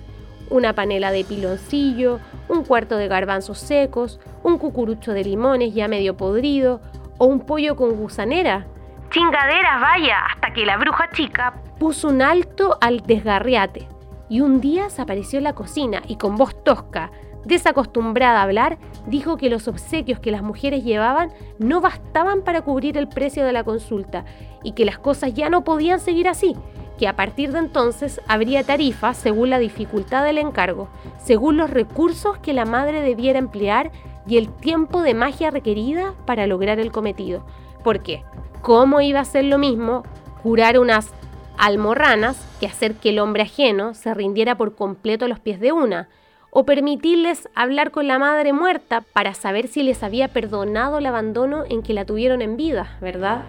Una 0.48 0.72
panela 0.72 1.12
de 1.12 1.24
piloncillo, 1.24 2.18
un 2.48 2.64
cuarto 2.64 2.96
de 2.96 3.06
garbanzos 3.06 3.58
secos, 3.58 4.18
un 4.42 4.56
cucurucho 4.56 5.12
de 5.12 5.24
limones 5.24 5.74
ya 5.74 5.86
medio 5.86 6.16
podrido 6.16 6.80
o 7.18 7.26
un 7.26 7.40
pollo 7.40 7.76
con 7.76 7.96
gusanera. 7.96 8.66
Chingaderas, 9.10 9.78
vaya, 9.78 10.16
hasta 10.32 10.54
que 10.54 10.64
la 10.64 10.78
bruja 10.78 11.10
chica 11.12 11.52
puso 11.78 12.08
un 12.08 12.22
alto 12.22 12.78
al 12.80 13.00
desgarriate 13.00 13.86
y 14.30 14.40
un 14.40 14.62
día 14.62 14.88
se 14.88 15.02
apareció 15.02 15.36
en 15.36 15.44
la 15.44 15.52
cocina 15.52 16.00
y 16.08 16.16
con 16.16 16.36
voz 16.36 16.64
tosca, 16.64 17.10
desacostumbrada 17.44 18.40
a 18.40 18.44
hablar, 18.44 18.78
dijo 19.06 19.36
que 19.36 19.50
los 19.50 19.68
obsequios 19.68 20.18
que 20.18 20.30
las 20.30 20.42
mujeres 20.42 20.82
llevaban 20.82 21.30
no 21.58 21.82
bastaban 21.82 22.40
para 22.40 22.62
cubrir 22.62 22.96
el 22.96 23.08
precio 23.08 23.44
de 23.44 23.52
la 23.52 23.64
consulta 23.64 24.24
y 24.62 24.72
que 24.72 24.86
las 24.86 24.98
cosas 24.98 25.34
ya 25.34 25.50
no 25.50 25.62
podían 25.62 26.00
seguir 26.00 26.26
así, 26.26 26.56
que 27.00 27.08
a 27.08 27.16
partir 27.16 27.50
de 27.50 27.60
entonces 27.60 28.20
habría 28.28 28.62
tarifas 28.62 29.16
según 29.16 29.48
la 29.48 29.58
dificultad 29.58 30.22
del 30.22 30.36
encargo, 30.36 30.90
según 31.16 31.56
los 31.56 31.70
recursos 31.70 32.36
que 32.36 32.52
la 32.52 32.66
madre 32.66 33.00
debiera 33.00 33.38
emplear 33.38 33.90
y 34.26 34.36
el 34.36 34.52
tiempo 34.52 35.00
de 35.00 35.14
magia 35.14 35.50
requerida 35.50 36.12
para 36.26 36.46
lograr 36.46 36.78
el 36.78 36.92
cometido. 36.92 37.42
¿Por 37.82 38.02
qué? 38.02 38.22
¿Cómo 38.60 39.00
iba 39.00 39.18
a 39.18 39.24
ser 39.24 39.46
lo 39.46 39.56
mismo 39.56 40.02
curar 40.42 40.78
unas 40.78 41.08
almorranas 41.56 42.46
que 42.60 42.66
hacer 42.66 42.96
que 42.96 43.08
el 43.08 43.18
hombre 43.18 43.44
ajeno 43.44 43.94
se 43.94 44.12
rindiera 44.12 44.58
por 44.58 44.74
completo 44.74 45.24
a 45.24 45.28
los 45.28 45.40
pies 45.40 45.58
de 45.58 45.72
una? 45.72 46.10
o 46.52 46.64
permitirles 46.64 47.48
hablar 47.54 47.92
con 47.92 48.08
la 48.08 48.18
madre 48.18 48.52
muerta 48.52 49.04
para 49.12 49.34
saber 49.34 49.68
si 49.68 49.84
les 49.84 50.02
había 50.02 50.26
perdonado 50.26 50.98
el 50.98 51.06
abandono 51.06 51.62
en 51.68 51.80
que 51.80 51.94
la 51.94 52.04
tuvieron 52.04 52.42
en 52.42 52.56
vida, 52.56 52.98
¿verdad? 53.00 53.44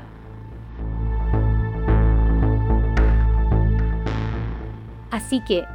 Así 5.11 5.41
que 5.41 5.65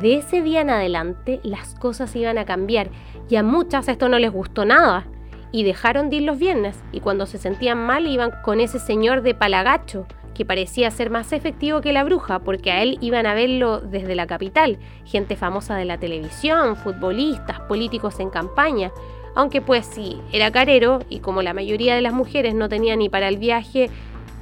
de 0.00 0.16
ese 0.16 0.42
día 0.42 0.60
en 0.60 0.70
adelante 0.70 1.40
las 1.44 1.74
cosas 1.74 2.14
iban 2.16 2.36
a 2.38 2.44
cambiar 2.44 2.90
y 3.30 3.36
a 3.36 3.42
muchas 3.42 3.88
esto 3.88 4.08
no 4.08 4.18
les 4.18 4.32
gustó 4.32 4.64
nada 4.64 5.06
y 5.52 5.62
dejaron 5.62 6.10
de 6.10 6.16
ir 6.16 6.22
los 6.24 6.38
viernes. 6.38 6.82
Y 6.92 7.00
cuando 7.00 7.26
se 7.26 7.38
sentían 7.38 7.78
mal 7.78 8.06
iban 8.06 8.32
con 8.42 8.60
ese 8.60 8.80
señor 8.80 9.22
de 9.22 9.34
palagacho 9.34 10.06
que 10.34 10.44
parecía 10.44 10.90
ser 10.90 11.10
más 11.10 11.32
efectivo 11.32 11.80
que 11.80 11.92
la 11.92 12.02
bruja 12.02 12.40
porque 12.40 12.72
a 12.72 12.82
él 12.82 12.98
iban 13.00 13.24
a 13.24 13.34
verlo 13.34 13.80
desde 13.80 14.16
la 14.16 14.26
capital, 14.26 14.78
gente 15.04 15.36
famosa 15.36 15.76
de 15.76 15.84
la 15.84 15.98
televisión, 15.98 16.74
futbolistas, 16.74 17.60
políticos 17.60 18.18
en 18.18 18.30
campaña, 18.30 18.90
aunque 19.36 19.60
pues 19.60 19.86
sí, 19.86 20.20
era 20.32 20.50
carero 20.50 20.98
y 21.08 21.20
como 21.20 21.40
la 21.40 21.54
mayoría 21.54 21.94
de 21.94 22.02
las 22.02 22.12
mujeres 22.12 22.54
no 22.54 22.68
tenía 22.68 22.96
ni 22.96 23.08
para 23.08 23.28
el 23.28 23.38
viaje 23.38 23.90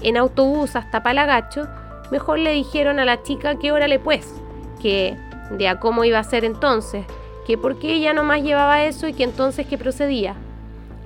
en 0.01 0.17
autobús 0.17 0.77
hasta 0.77 1.03
Palagacho, 1.03 1.69
mejor 2.13 2.39
le 2.39 2.53
dijeron 2.53 3.01
a 3.01 3.07
la 3.07 3.23
chica 3.23 3.59
que 3.59 3.73
órale 3.73 3.99
pues, 3.99 4.39
que 4.83 5.17
de 5.51 5.67
a 5.67 5.81
cómo 5.81 6.05
iba 6.05 6.19
a 6.19 6.25
ser 6.25 6.45
entonces, 6.45 7.07
que 7.47 7.57
por 7.57 7.79
qué 7.79 7.95
ella 7.95 8.13
nomás 8.13 8.43
llevaba 8.43 8.85
eso 8.85 9.09
y 9.09 9.15
que 9.15 9.25
entonces 9.25 9.67
que 9.67 9.79
procedía. 9.79 10.35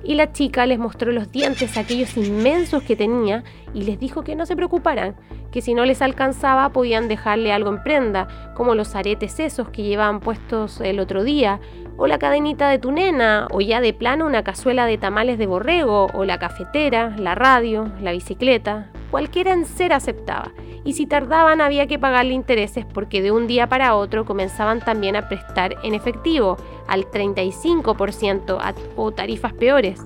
Y 0.03 0.15
la 0.15 0.33
chica 0.33 0.65
les 0.65 0.79
mostró 0.79 1.13
los 1.13 1.31
dientes, 1.31 1.77
aquellos 1.77 2.17
inmensos 2.17 2.83
que 2.83 2.97
tenía, 2.97 3.45
y 3.73 3.83
les 3.83 3.97
dijo 3.97 4.25
que 4.25 4.35
no 4.35 4.45
se 4.45 4.57
preocuparan, 4.57 5.15
que 5.49 5.61
si 5.61 5.73
no 5.73 5.85
les 5.85 6.01
alcanzaba 6.01 6.73
podían 6.73 7.07
dejarle 7.07 7.53
algo 7.53 7.69
en 7.69 7.81
prenda, 7.83 8.27
como 8.53 8.75
los 8.75 8.93
aretes 8.93 9.39
esos 9.39 9.69
que 9.69 9.83
llevaban 9.83 10.19
puestos 10.19 10.81
el 10.81 10.99
otro 10.99 11.23
día, 11.23 11.61
o 11.95 12.07
la 12.07 12.19
cadenita 12.19 12.67
de 12.67 12.79
tu 12.79 12.91
nena, 12.91 13.47
o 13.51 13.61
ya 13.61 13.79
de 13.79 13.93
plano 13.93 14.25
una 14.25 14.43
cazuela 14.43 14.85
de 14.85 14.97
tamales 14.97 15.37
de 15.37 15.47
borrego, 15.47 16.07
o 16.13 16.25
la 16.25 16.37
cafetera, 16.37 17.15
la 17.17 17.33
radio, 17.33 17.89
la 18.01 18.11
bicicleta, 18.11 18.91
cualquiera 19.11 19.53
en 19.53 19.65
ser 19.65 19.93
aceptaba 19.93 20.51
y 20.87 20.93
si 20.93 21.05
tardaban 21.05 21.59
había 21.59 21.85
que 21.85 21.99
pagarle 21.99 22.33
intereses 22.33 22.85
porque 22.85 23.21
de 23.21 23.31
un 23.31 23.45
día 23.45 23.67
para 23.67 23.95
otro 23.95 24.25
comenzaban 24.25 24.79
también 24.79 25.17
a 25.17 25.27
prestar 25.27 25.75
en 25.83 25.93
efectivo 25.93 26.55
al 26.87 27.11
35% 27.11 28.75
o 28.95 29.11
tarifas 29.11 29.51
peores. 29.51 30.01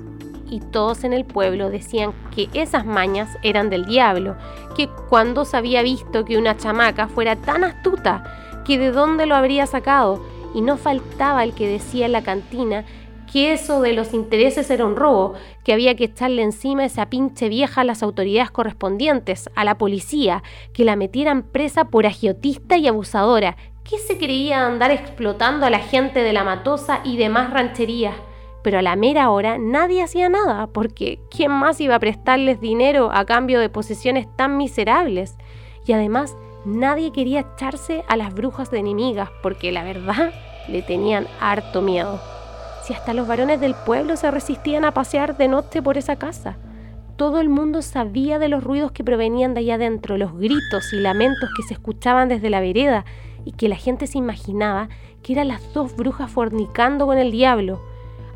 Y 0.49 0.59
todos 0.59 1.03
en 1.03 1.13
el 1.13 1.23
pueblo 1.23 1.69
decían 1.69 2.13
que 2.35 2.49
esas 2.53 2.85
mañas 2.85 3.29
eran 3.43 3.69
del 3.69 3.85
diablo, 3.85 4.35
que 4.75 4.89
cuando 5.07 5.45
se 5.45 5.55
había 5.55 5.83
visto 5.83 6.25
que 6.25 6.37
una 6.37 6.57
chamaca 6.57 7.07
fuera 7.07 7.35
tan 7.35 7.63
astuta, 7.63 8.23
que 8.65 8.79
de 8.79 8.91
dónde 8.91 9.27
lo 9.27 9.35
habría 9.35 9.67
sacado, 9.67 10.25
y 10.53 10.61
no 10.61 10.77
faltaba 10.77 11.43
el 11.43 11.53
que 11.53 11.67
decía 11.67 12.07
en 12.07 12.11
la 12.11 12.23
cantina 12.23 12.85
que 13.31 13.53
eso 13.53 13.81
de 13.81 13.93
los 13.93 14.13
intereses 14.13 14.69
era 14.69 14.85
un 14.85 14.95
robo, 14.95 15.33
que 15.63 15.71
había 15.71 15.95
que 15.95 16.05
echarle 16.05 16.41
encima 16.41 16.83
esa 16.83 17.09
pinche 17.09 17.47
vieja 17.47 17.81
a 17.81 17.85
las 17.85 18.03
autoridades 18.03 18.51
correspondientes, 18.51 19.49
a 19.55 19.63
la 19.63 19.77
policía, 19.77 20.43
que 20.73 20.83
la 20.83 20.97
metieran 20.97 21.43
presa 21.43 21.85
por 21.85 22.05
agiotista 22.05 22.77
y 22.77 22.87
abusadora. 22.87 23.55
¿Qué 23.89 23.97
se 23.99 24.17
creía 24.17 24.65
andar 24.65 24.91
explotando 24.91 25.65
a 25.65 25.69
la 25.69 25.79
gente 25.79 26.21
de 26.23 26.33
la 26.33 26.43
Matosa 26.43 26.99
y 27.05 27.15
demás 27.15 27.51
rancherías? 27.51 28.15
Pero 28.63 28.79
a 28.79 28.81
la 28.81 28.95
mera 28.95 29.29
hora 29.31 29.57
nadie 29.57 30.03
hacía 30.03 30.27
nada, 30.27 30.67
porque 30.67 31.19
¿quién 31.35 31.51
más 31.51 31.79
iba 31.79 31.95
a 31.95 31.99
prestarles 31.99 32.59
dinero 32.59 33.11
a 33.13 33.25
cambio 33.25 33.59
de 33.59 33.69
posesiones 33.69 34.27
tan 34.35 34.57
miserables? 34.57 35.37
Y 35.87 35.93
además, 35.93 36.35
nadie 36.65 37.11
quería 37.11 37.39
echarse 37.55 38.03
a 38.07 38.17
las 38.17 38.33
brujas 38.33 38.69
de 38.71 38.79
enemigas, 38.79 39.29
porque 39.41 39.71
la 39.71 39.83
verdad 39.83 40.31
le 40.67 40.83
tenían 40.83 41.27
harto 41.39 41.81
miedo 41.81 42.19
si 42.83 42.93
hasta 42.93 43.13
los 43.13 43.27
varones 43.27 43.59
del 43.59 43.75
pueblo 43.75 44.17
se 44.17 44.31
resistían 44.31 44.85
a 44.85 44.93
pasear 44.93 45.37
de 45.37 45.47
noche 45.47 45.81
por 45.81 45.97
esa 45.97 46.15
casa. 46.15 46.57
Todo 47.15 47.39
el 47.39 47.49
mundo 47.49 47.81
sabía 47.81 48.39
de 48.39 48.47
los 48.47 48.63
ruidos 48.63 48.91
que 48.91 49.03
provenían 49.03 49.53
de 49.53 49.59
allá 49.59 49.75
adentro, 49.75 50.17
los 50.17 50.33
gritos 50.37 50.91
y 50.93 50.99
lamentos 50.99 51.49
que 51.55 51.63
se 51.63 51.75
escuchaban 51.75 52.29
desde 52.29 52.49
la 52.49 52.61
vereda, 52.61 53.05
y 53.45 53.51
que 53.53 53.69
la 53.69 53.75
gente 53.75 54.07
se 54.07 54.17
imaginaba 54.17 54.89
que 55.23 55.33
eran 55.33 55.47
las 55.47 55.73
dos 55.73 55.95
brujas 55.95 56.31
fornicando 56.31 57.05
con 57.05 57.17
el 57.17 57.31
diablo, 57.31 57.81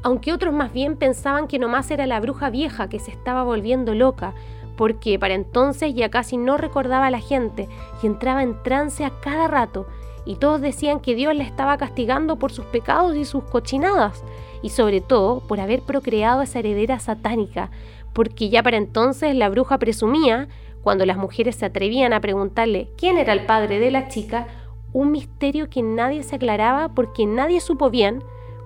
aunque 0.04 0.34
otros 0.34 0.54
más 0.54 0.72
bien 0.72 0.98
pensaban 0.98 1.48
que 1.48 1.60
nomás 1.60 1.90
era 1.90 2.06
la 2.06 2.20
bruja 2.20 2.50
vieja 2.50 2.90
que 2.90 3.00
se 3.00 3.12
estaba 3.12 3.44
volviendo 3.44 3.96
loca, 3.96 4.34
porque 4.78 5.18
para 5.18 5.34
entonces 5.34 5.96
ya 5.96 6.10
casi 6.10 6.38
no 6.38 6.58
recordaba 6.58 7.08
a 7.08 7.12
la 7.12 7.20
gente 7.20 7.68
y 8.04 8.08
entraba 8.08 8.44
en 8.44 8.62
trance 8.62 9.06
a 9.06 9.20
cada 9.22 9.48
rato, 9.48 9.88
y 10.26 10.36
todos 10.36 10.62
decían 10.62 11.00
que 11.00 11.16
Dios 11.16 11.36
la 11.36 11.44
estaba 11.44 11.78
castigando 11.78 12.38
por 12.38 12.52
sus 12.52 12.66
pecados 12.66 13.16
y 13.16 13.26
sus 13.26 13.44
cochinadas, 13.44 14.24
y 14.62 14.70
sobre 14.70 15.02
todo 15.02 15.42
por 15.42 15.60
haber 15.60 15.82
procreado 15.82 16.42
esa 16.42 16.60
heredera 16.60 17.00
satánica, 17.00 17.70
porque 18.14 18.50
ya 18.50 18.64
para 18.64 18.78
entonces 18.78 19.36
la 19.36 19.50
bruja 19.50 19.78
presumía, 19.78 20.48
cuando 20.82 21.06
las 21.06 21.18
mujeres 21.18 21.56
se 21.56 21.66
atrevían 21.66 22.14
a 22.14 22.22
preguntarle 22.22 22.90
quién 22.98 23.18
era 23.18 23.34
el 23.34 23.46
padre 23.46 23.80
de 23.80 23.92
la 23.92 24.08
chica, 24.08 24.48
un 24.94 25.12
misterio 25.12 25.70
que 25.70 25.82
nadie 25.82 26.24
se 26.24 26.36
aclaraba 26.38 26.90
porque 26.90 27.26
nadie 27.26 27.60
supo 27.60 27.90
bien 27.90 28.24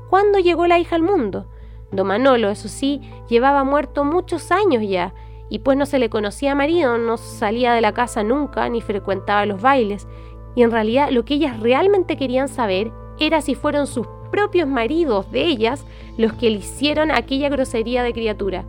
cuándo 0.10 0.38
llegó 0.40 0.68
la 0.68 0.80
hija 0.80 0.96
al 0.96 1.02
mundo. 1.02 1.48
Don 1.92 2.08
Manolo, 2.08 2.50
eso 2.50 2.68
sí, 2.68 3.02
llevaba 3.30 3.64
muerto 3.64 4.04
muchos 4.04 4.52
años 4.52 4.84
ya, 4.88 5.14
y 5.50 5.60
pues 5.60 5.78
no 5.78 5.86
se 5.86 5.98
le 5.98 6.10
conocía 6.10 6.54
marido, 6.54 6.98
no 6.98 7.18
salía 7.18 7.74
de 7.74 7.82
la 7.82 7.94
casa 7.94 8.24
nunca, 8.24 8.70
ni 8.70 8.82
frecuentaba 8.82 9.46
los 9.46 9.62
bailes, 9.62 10.08
y 10.56 10.64
en 10.64 10.72
realidad 10.72 11.10
lo 11.12 11.26
que 11.26 11.36
ellas 11.36 11.60
realmente 11.60 12.18
querían 12.18 12.48
saber 12.48 12.92
era 13.20 13.42
si 13.42 13.56
fueron 13.56 13.88
sus 13.88 14.08
propios 14.32 14.68
maridos 14.68 15.32
de 15.32 15.46
ellas 15.46 15.86
los 16.18 16.34
que 16.34 16.50
le 16.50 16.58
hicieron 16.58 17.12
aquella 17.12 17.50
grosería 17.50 18.04
de 18.04 18.14
criatura. 18.14 18.66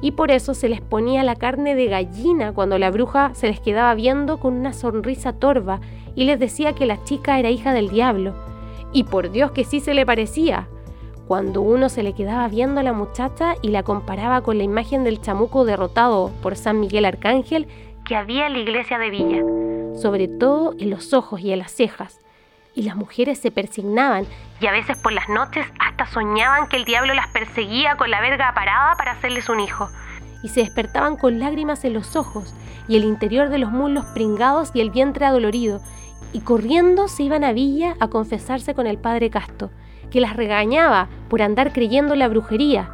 Y 0.00 0.12
por 0.12 0.30
eso 0.30 0.54
se 0.54 0.68
les 0.68 0.80
ponía 0.80 1.22
la 1.22 1.36
carne 1.36 1.74
de 1.74 1.86
gallina 1.86 2.52
cuando 2.52 2.78
la 2.78 2.90
bruja 2.90 3.34
se 3.34 3.48
les 3.48 3.60
quedaba 3.60 3.94
viendo 3.94 4.38
con 4.38 4.54
una 4.54 4.72
sonrisa 4.72 5.32
torva 5.32 5.80
y 6.14 6.24
les 6.24 6.38
decía 6.38 6.74
que 6.74 6.86
la 6.86 7.02
chica 7.04 7.38
era 7.38 7.50
hija 7.50 7.72
del 7.72 7.88
diablo. 7.88 8.34
Y 8.92 9.04
por 9.04 9.30
Dios 9.30 9.52
que 9.52 9.64
sí 9.64 9.80
se 9.80 9.94
le 9.94 10.04
parecía. 10.04 10.68
Cuando 11.26 11.62
uno 11.62 11.88
se 11.88 12.02
le 12.02 12.12
quedaba 12.12 12.46
viendo 12.48 12.80
a 12.80 12.84
la 12.84 12.92
muchacha 12.92 13.54
y 13.62 13.68
la 13.68 13.82
comparaba 13.82 14.42
con 14.42 14.58
la 14.58 14.64
imagen 14.64 15.04
del 15.04 15.22
chamuco 15.22 15.64
derrotado 15.64 16.30
por 16.42 16.54
San 16.54 16.80
Miguel 16.80 17.06
Arcángel 17.06 17.66
que 18.04 18.14
había 18.14 18.46
en 18.46 18.52
la 18.52 18.58
iglesia 18.58 18.98
de 18.98 19.08
Villa, 19.08 19.42
sobre 20.00 20.28
todo 20.28 20.74
en 20.78 20.90
los 20.90 21.12
ojos 21.12 21.40
y 21.40 21.52
en 21.52 21.58
las 21.58 21.72
cejas, 21.72 22.20
y 22.74 22.82
las 22.82 22.96
mujeres 22.96 23.38
se 23.38 23.50
persignaban 23.50 24.26
y 24.60 24.66
a 24.66 24.72
veces 24.72 24.96
por 24.98 25.12
las 25.12 25.28
noches 25.28 25.66
hasta 25.78 26.06
soñaban 26.06 26.68
que 26.68 26.76
el 26.76 26.84
diablo 26.84 27.14
las 27.14 27.28
perseguía 27.28 27.96
con 27.96 28.10
la 28.10 28.20
verga 28.20 28.52
parada 28.54 28.96
para 28.96 29.12
hacerles 29.12 29.48
un 29.48 29.60
hijo. 29.60 29.88
Y 30.42 30.48
se 30.48 30.60
despertaban 30.60 31.16
con 31.16 31.38
lágrimas 31.38 31.84
en 31.84 31.94
los 31.94 32.16
ojos 32.16 32.52
y 32.88 32.96
el 32.96 33.04
interior 33.04 33.48
de 33.48 33.58
los 33.58 33.70
muslos 33.70 34.04
pringados 34.06 34.70
y 34.74 34.80
el 34.80 34.90
vientre 34.90 35.24
adolorido, 35.24 35.80
y 36.32 36.40
corriendo 36.40 37.08
se 37.08 37.22
iban 37.22 37.44
a 37.44 37.52
Villa 37.52 37.94
a 38.00 38.08
confesarse 38.08 38.74
con 38.74 38.86
el 38.86 38.98
padre 38.98 39.30
Casto, 39.30 39.70
que 40.10 40.20
las 40.20 40.36
regañaba 40.36 41.08
por 41.30 41.42
andar 41.42 41.72
creyendo 41.72 42.12
en 42.12 42.18
la 42.18 42.28
brujería, 42.28 42.90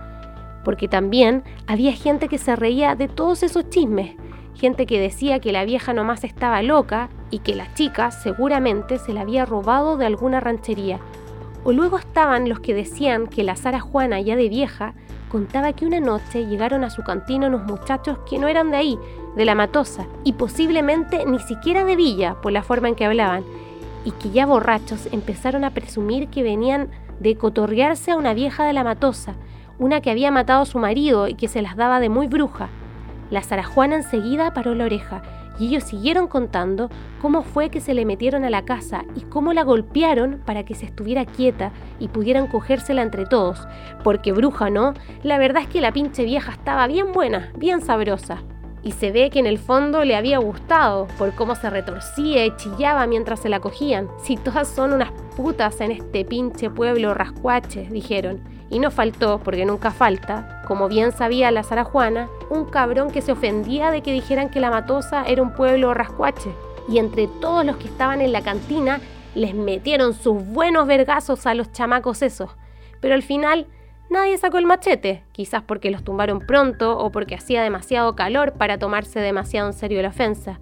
porque 0.65 0.89
también 0.89 1.43
había 1.67 1.93
gente 1.93 2.29
que 2.29 2.39
se 2.39 2.55
reía 2.55 2.95
de 2.95 3.09
todos 3.09 3.43
esos 3.43 3.69
chismes, 3.71 4.15
gente 4.61 4.85
que 4.85 5.01
decía 5.01 5.41
que 5.41 5.53
la 5.53 5.65
vieja 5.65 5.95
nomás 5.95 6.23
estaba 6.23 6.61
loca 6.61 7.09
y 7.31 7.39
que 7.39 7.55
la 7.55 7.73
chica 7.73 8.11
seguramente 8.11 8.99
se 8.99 9.15
la 9.15 9.23
había 9.23 9.47
robado 9.47 9.97
de 9.97 10.05
alguna 10.05 10.39
ranchería. 10.39 10.99
O 11.65 11.73
luego 11.73 11.97
estaban 11.97 12.47
los 12.47 12.61
que 12.61 12.75
decían 12.75 13.27
que 13.27 13.43
la 13.43 13.57
Sara 13.57 13.81
Juana, 13.81 14.21
ya 14.21 14.37
de 14.37 14.51
vieja, 14.51 14.93
contaba 15.31 15.73
que 15.73 15.87
una 15.87 15.99
noche 15.99 16.45
llegaron 16.45 16.85
a 16.85 16.91
su 16.91 17.03
cantina 17.03 17.47
unos 17.47 17.65
muchachos 17.65 18.19
que 18.29 18.39
no 18.39 18.49
eran 18.49 18.71
de 18.71 18.77
ahí, 18.77 18.99
de 19.35 19.47
la 19.47 19.55
Matosa, 19.55 20.07
y 20.25 20.35
posiblemente 20.35 21.25
ni 21.25 21.39
siquiera 21.39 21.85
de 21.85 21.97
Villa, 21.97 22.35
por 22.43 22.53
la 22.53 22.63
forma 22.63 22.89
en 22.89 22.97
que 22.97 23.07
hablaban, 23.07 23.45
y 24.05 24.11
que 24.11 24.31
ya 24.31 24.45
borrachos 24.45 25.09
empezaron 25.11 25.65
a 25.65 25.71
presumir 25.71 26.29
que 26.29 26.43
venían 26.43 26.91
de 27.19 27.35
cotorrearse 27.37 28.11
a 28.11 28.17
una 28.17 28.35
vieja 28.35 28.65
de 28.67 28.75
la 28.75 28.85
Matosa, 28.85 29.37
una 29.79 30.03
que 30.03 30.11
había 30.11 30.31
matado 30.31 30.63
a 30.63 30.67
su 30.67 30.79
marido 30.79 31.29
y 31.29 31.35
que 31.35 31.49
se 31.49 31.63
las 31.63 31.77
daba 31.77 31.99
de 32.01 32.11
muy 32.11 32.27
bruja. 32.27 32.69
La 33.31 33.43
Juana 33.65 33.97
enseguida 33.97 34.53
paró 34.53 34.75
la 34.75 34.85
oreja 34.85 35.23
y 35.61 35.67
ellos 35.67 35.85
siguieron 35.85 36.27
contando 36.27 36.89
cómo 37.21 37.43
fue 37.43 37.69
que 37.69 37.81
se 37.81 37.93
le 37.93 38.07
metieron 38.07 38.45
a 38.45 38.51
la 38.51 38.65
casa 38.65 39.05
y 39.15 39.21
cómo 39.21 39.53
la 39.53 39.63
golpearon 39.63 40.41
para 40.45 40.65
que 40.65 40.75
se 40.75 40.87
estuviera 40.87 41.27
quieta 41.27 41.71
y 41.99 42.09
pudieran 42.09 42.47
cogérsela 42.47 43.03
entre 43.03 43.27
todos. 43.27 43.69
Porque 44.03 44.33
bruja, 44.33 44.71
¿no? 44.71 44.95
La 45.23 45.39
verdad 45.39 45.63
es 45.63 45.69
que 45.69 45.83
la 45.83 45.93
pinche 45.93 46.25
vieja 46.25 46.53
estaba 46.53 46.87
bien 46.87 47.13
buena, 47.13 47.53
bien 47.57 47.83
sabrosa. 47.83 48.39
Y 48.83 48.93
se 48.93 49.13
ve 49.13 49.29
que 49.29 49.39
en 49.39 49.47
el 49.47 49.59
fondo 49.59 50.05
le 50.05 50.17
había 50.17 50.39
gustado 50.39 51.07
por 51.19 51.35
cómo 51.35 51.55
se 51.55 51.69
retorcía 51.69 52.47
y 52.47 52.57
chillaba 52.57 53.07
mientras 53.07 53.41
se 53.41 53.51
la 53.51 53.61
cogían. 53.61 54.09
Si 54.23 54.39
todas 54.39 54.67
son 54.67 54.95
unas 54.95 55.13
putas 55.37 55.83
en 55.83 55.91
este 55.91 56.25
pinche 56.25 56.71
pueblo 56.71 57.13
rascuache, 57.13 57.87
dijeron. 57.91 58.41
Y 58.71 58.79
no 58.79 58.91
faltó, 58.91 59.41
porque 59.45 59.67
nunca 59.67 59.91
falta, 59.91 60.60
como 60.71 60.87
bien 60.87 61.11
sabía 61.11 61.51
la 61.51 61.65
Juana, 61.83 62.29
un 62.49 62.65
cabrón 62.65 63.11
que 63.11 63.23
se 63.23 63.33
ofendía 63.33 63.91
de 63.91 64.03
que 64.03 64.13
dijeran 64.13 64.51
que 64.51 64.61
la 64.61 64.71
Matosa 64.71 65.25
era 65.25 65.43
un 65.43 65.53
pueblo 65.53 65.95
rascuache. 65.95 66.53
Y 66.89 66.99
entre 66.99 67.27
todos 67.27 67.67
los 67.67 67.77
que 67.77 67.89
estaban 67.89 68.21
en 68.21 68.31
la 68.31 68.43
cantina, 68.43 69.01
les 69.35 69.53
metieron 69.53 70.15
sus 70.15 70.45
buenos 70.45 70.87
vergazos 70.87 71.45
a 71.49 71.55
los 71.55 71.73
chamacos 71.73 72.23
esos. 72.23 72.51
Pero 73.01 73.17
al 73.17 73.25
final, 73.25 73.67
nadie 74.11 74.39
sacó 74.39 74.59
el 74.59 74.67
machete, 74.67 75.25
quizás 75.33 75.65
porque 75.65 75.91
los 75.91 76.05
tumbaron 76.05 76.39
pronto 76.39 76.97
o 76.99 77.11
porque 77.11 77.35
hacía 77.35 77.65
demasiado 77.65 78.15
calor 78.15 78.53
para 78.53 78.79
tomarse 78.79 79.19
demasiado 79.19 79.67
en 79.67 79.73
serio 79.73 80.01
la 80.03 80.11
ofensa 80.11 80.61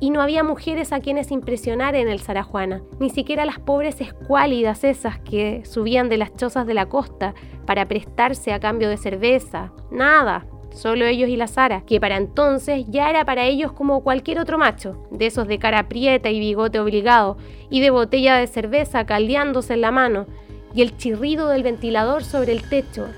y 0.00 0.10
no 0.10 0.22
había 0.22 0.42
mujeres 0.42 0.92
a 0.92 1.00
quienes 1.00 1.30
impresionar 1.30 1.94
en 1.94 2.08
el 2.08 2.20
Sarajuana, 2.20 2.82
ni 2.98 3.10
siquiera 3.10 3.44
las 3.44 3.58
pobres 3.58 4.00
escuálidas 4.00 4.82
esas 4.82 5.18
que 5.20 5.62
subían 5.64 6.08
de 6.08 6.16
las 6.16 6.34
chozas 6.34 6.66
de 6.66 6.74
la 6.74 6.86
costa 6.86 7.34
para 7.66 7.86
prestarse 7.86 8.52
a 8.52 8.60
cambio 8.60 8.88
de 8.88 8.96
cerveza, 8.96 9.72
nada. 9.90 10.46
Solo 10.72 11.04
ellos 11.04 11.28
y 11.28 11.36
la 11.36 11.48
Sara, 11.48 11.82
que 11.84 12.00
para 12.00 12.16
entonces 12.16 12.86
ya 12.88 13.10
era 13.10 13.24
para 13.24 13.44
ellos 13.44 13.72
como 13.72 14.02
cualquier 14.02 14.38
otro 14.38 14.56
macho, 14.56 15.06
de 15.10 15.26
esos 15.26 15.48
de 15.48 15.58
cara 15.58 15.88
prieta 15.88 16.30
y 16.30 16.38
bigote 16.38 16.78
obligado, 16.78 17.36
y 17.68 17.80
de 17.80 17.90
botella 17.90 18.36
de 18.36 18.46
cerveza 18.46 19.04
caldeándose 19.04 19.74
en 19.74 19.80
la 19.80 19.90
mano, 19.90 20.26
y 20.72 20.82
el 20.82 20.96
chirrido 20.96 21.48
del 21.48 21.64
ventilador 21.64 22.22
sobre 22.22 22.52
el 22.52 22.68
techo, 22.68 23.08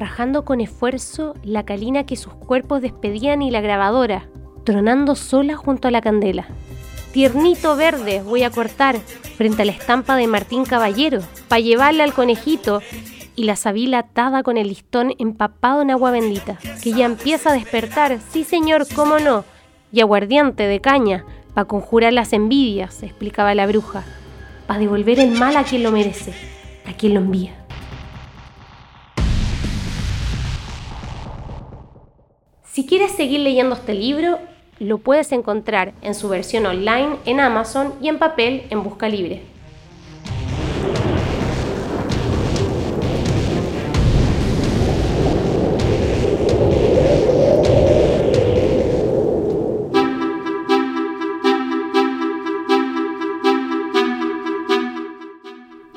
rajando 0.00 0.44
con 0.44 0.60
esfuerzo 0.60 1.34
la 1.44 1.64
calina 1.64 2.06
que 2.06 2.16
sus 2.16 2.32
cuerpos 2.32 2.80
despedían 2.80 3.42
y 3.42 3.50
la 3.50 3.60
grabadora, 3.60 4.28
tronando 4.64 5.14
sola 5.14 5.56
junto 5.56 5.88
a 5.88 5.90
la 5.90 6.00
candela. 6.00 6.48
Tiernito 7.12 7.76
verde 7.76 8.22
voy 8.22 8.42
a 8.42 8.50
cortar 8.50 8.98
frente 9.36 9.62
a 9.62 9.64
la 9.66 9.72
estampa 9.72 10.16
de 10.16 10.26
Martín 10.26 10.64
Caballero 10.64 11.20
para 11.48 11.60
llevarle 11.60 12.02
al 12.02 12.14
conejito 12.14 12.80
y 13.36 13.44
la 13.44 13.56
sabila 13.56 13.98
atada 13.98 14.42
con 14.42 14.56
el 14.56 14.68
listón 14.68 15.14
empapado 15.18 15.82
en 15.82 15.90
agua 15.90 16.10
bendita, 16.10 16.58
que 16.82 16.92
ya 16.92 17.04
empieza 17.04 17.50
a 17.50 17.54
despertar, 17.54 18.18
sí 18.30 18.44
señor, 18.44 18.86
cómo 18.94 19.18
no, 19.18 19.44
y 19.92 20.00
aguardiente 20.00 20.62
de 20.66 20.80
caña 20.80 21.24
para 21.52 21.66
conjurar 21.66 22.12
las 22.12 22.32
envidias, 22.32 23.02
explicaba 23.02 23.54
la 23.54 23.66
bruja, 23.66 24.04
para 24.66 24.80
devolver 24.80 25.20
el 25.20 25.32
mal 25.32 25.56
a 25.56 25.64
quien 25.64 25.82
lo 25.82 25.92
merece, 25.92 26.32
a 26.86 26.92
quien 26.94 27.14
lo 27.14 27.20
envía. 27.20 27.59
Si 32.72 32.86
quieres 32.86 33.10
seguir 33.10 33.40
leyendo 33.40 33.74
este 33.74 33.94
libro, 33.94 34.38
lo 34.78 34.98
puedes 34.98 35.32
encontrar 35.32 35.92
en 36.02 36.14
su 36.14 36.28
versión 36.28 36.66
online 36.66 37.16
en 37.24 37.40
Amazon 37.40 37.94
y 38.00 38.06
en 38.06 38.20
papel 38.20 38.62
en 38.70 38.84
Busca 38.84 39.08
Libre. 39.08 39.42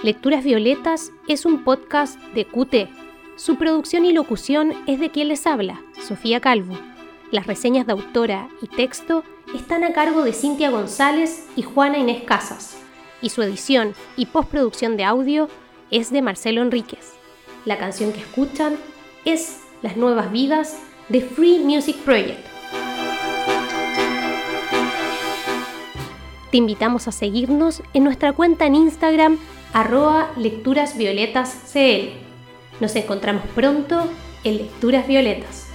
Lecturas 0.02 0.44
Violetas 0.44 1.12
es 1.28 1.46
un 1.46 1.64
podcast 1.64 2.20
de 2.34 2.46
QT 2.46 3.04
su 3.36 3.56
producción 3.56 4.06
y 4.06 4.14
locución 4.14 4.74
es 4.86 5.00
de 5.00 5.10
quien 5.10 5.28
les 5.28 5.48
habla, 5.48 5.82
Sofía 6.04 6.40
Calvo. 6.40 6.78
Las 7.32 7.48
reseñas 7.48 7.88
de 7.88 7.94
autora 7.94 8.50
y 8.62 8.68
texto 8.68 9.24
están 9.56 9.84
a 9.84 9.94
cargo 9.94 10.24
de 10.24 10.34
Cintia 10.34 10.70
González 10.70 11.48
y 11.56 11.64
Juana 11.64 11.98
Inés 11.98 12.24
Casas, 12.24 12.78
y 13.22 13.30
su 13.30 13.42
edición 13.42 13.96
y 14.18 14.28
postproducción 14.28 14.98
de 14.98 15.06
audio 15.06 15.48
es 15.90 16.12
de 16.12 16.22
Marcelo 16.22 16.62
Enríquez. 16.62 17.14
La 17.66 17.78
canción 17.78 18.12
que 18.12 18.20
escuchan 18.20 18.76
es 19.26 19.62
Las 19.82 19.98
Nuevas 19.98 20.32
Vidas 20.32 20.78
de 21.10 21.22
Free 21.22 21.60
Music 21.60 21.98
Project. 21.98 22.46
Te 26.52 26.58
invitamos 26.58 27.08
a 27.08 27.12
seguirnos 27.12 27.82
en 27.94 28.04
nuestra 28.04 28.34
cuenta 28.34 28.66
en 28.66 28.76
Instagram 28.76 29.40
arroba 29.74 30.32
lecturasvioletascl 30.38 32.24
nos 32.80 32.96
encontramos 32.96 33.44
pronto 33.56 34.10
en 34.44 34.58
Lecturas 34.58 35.08
Violetas. 35.08 35.73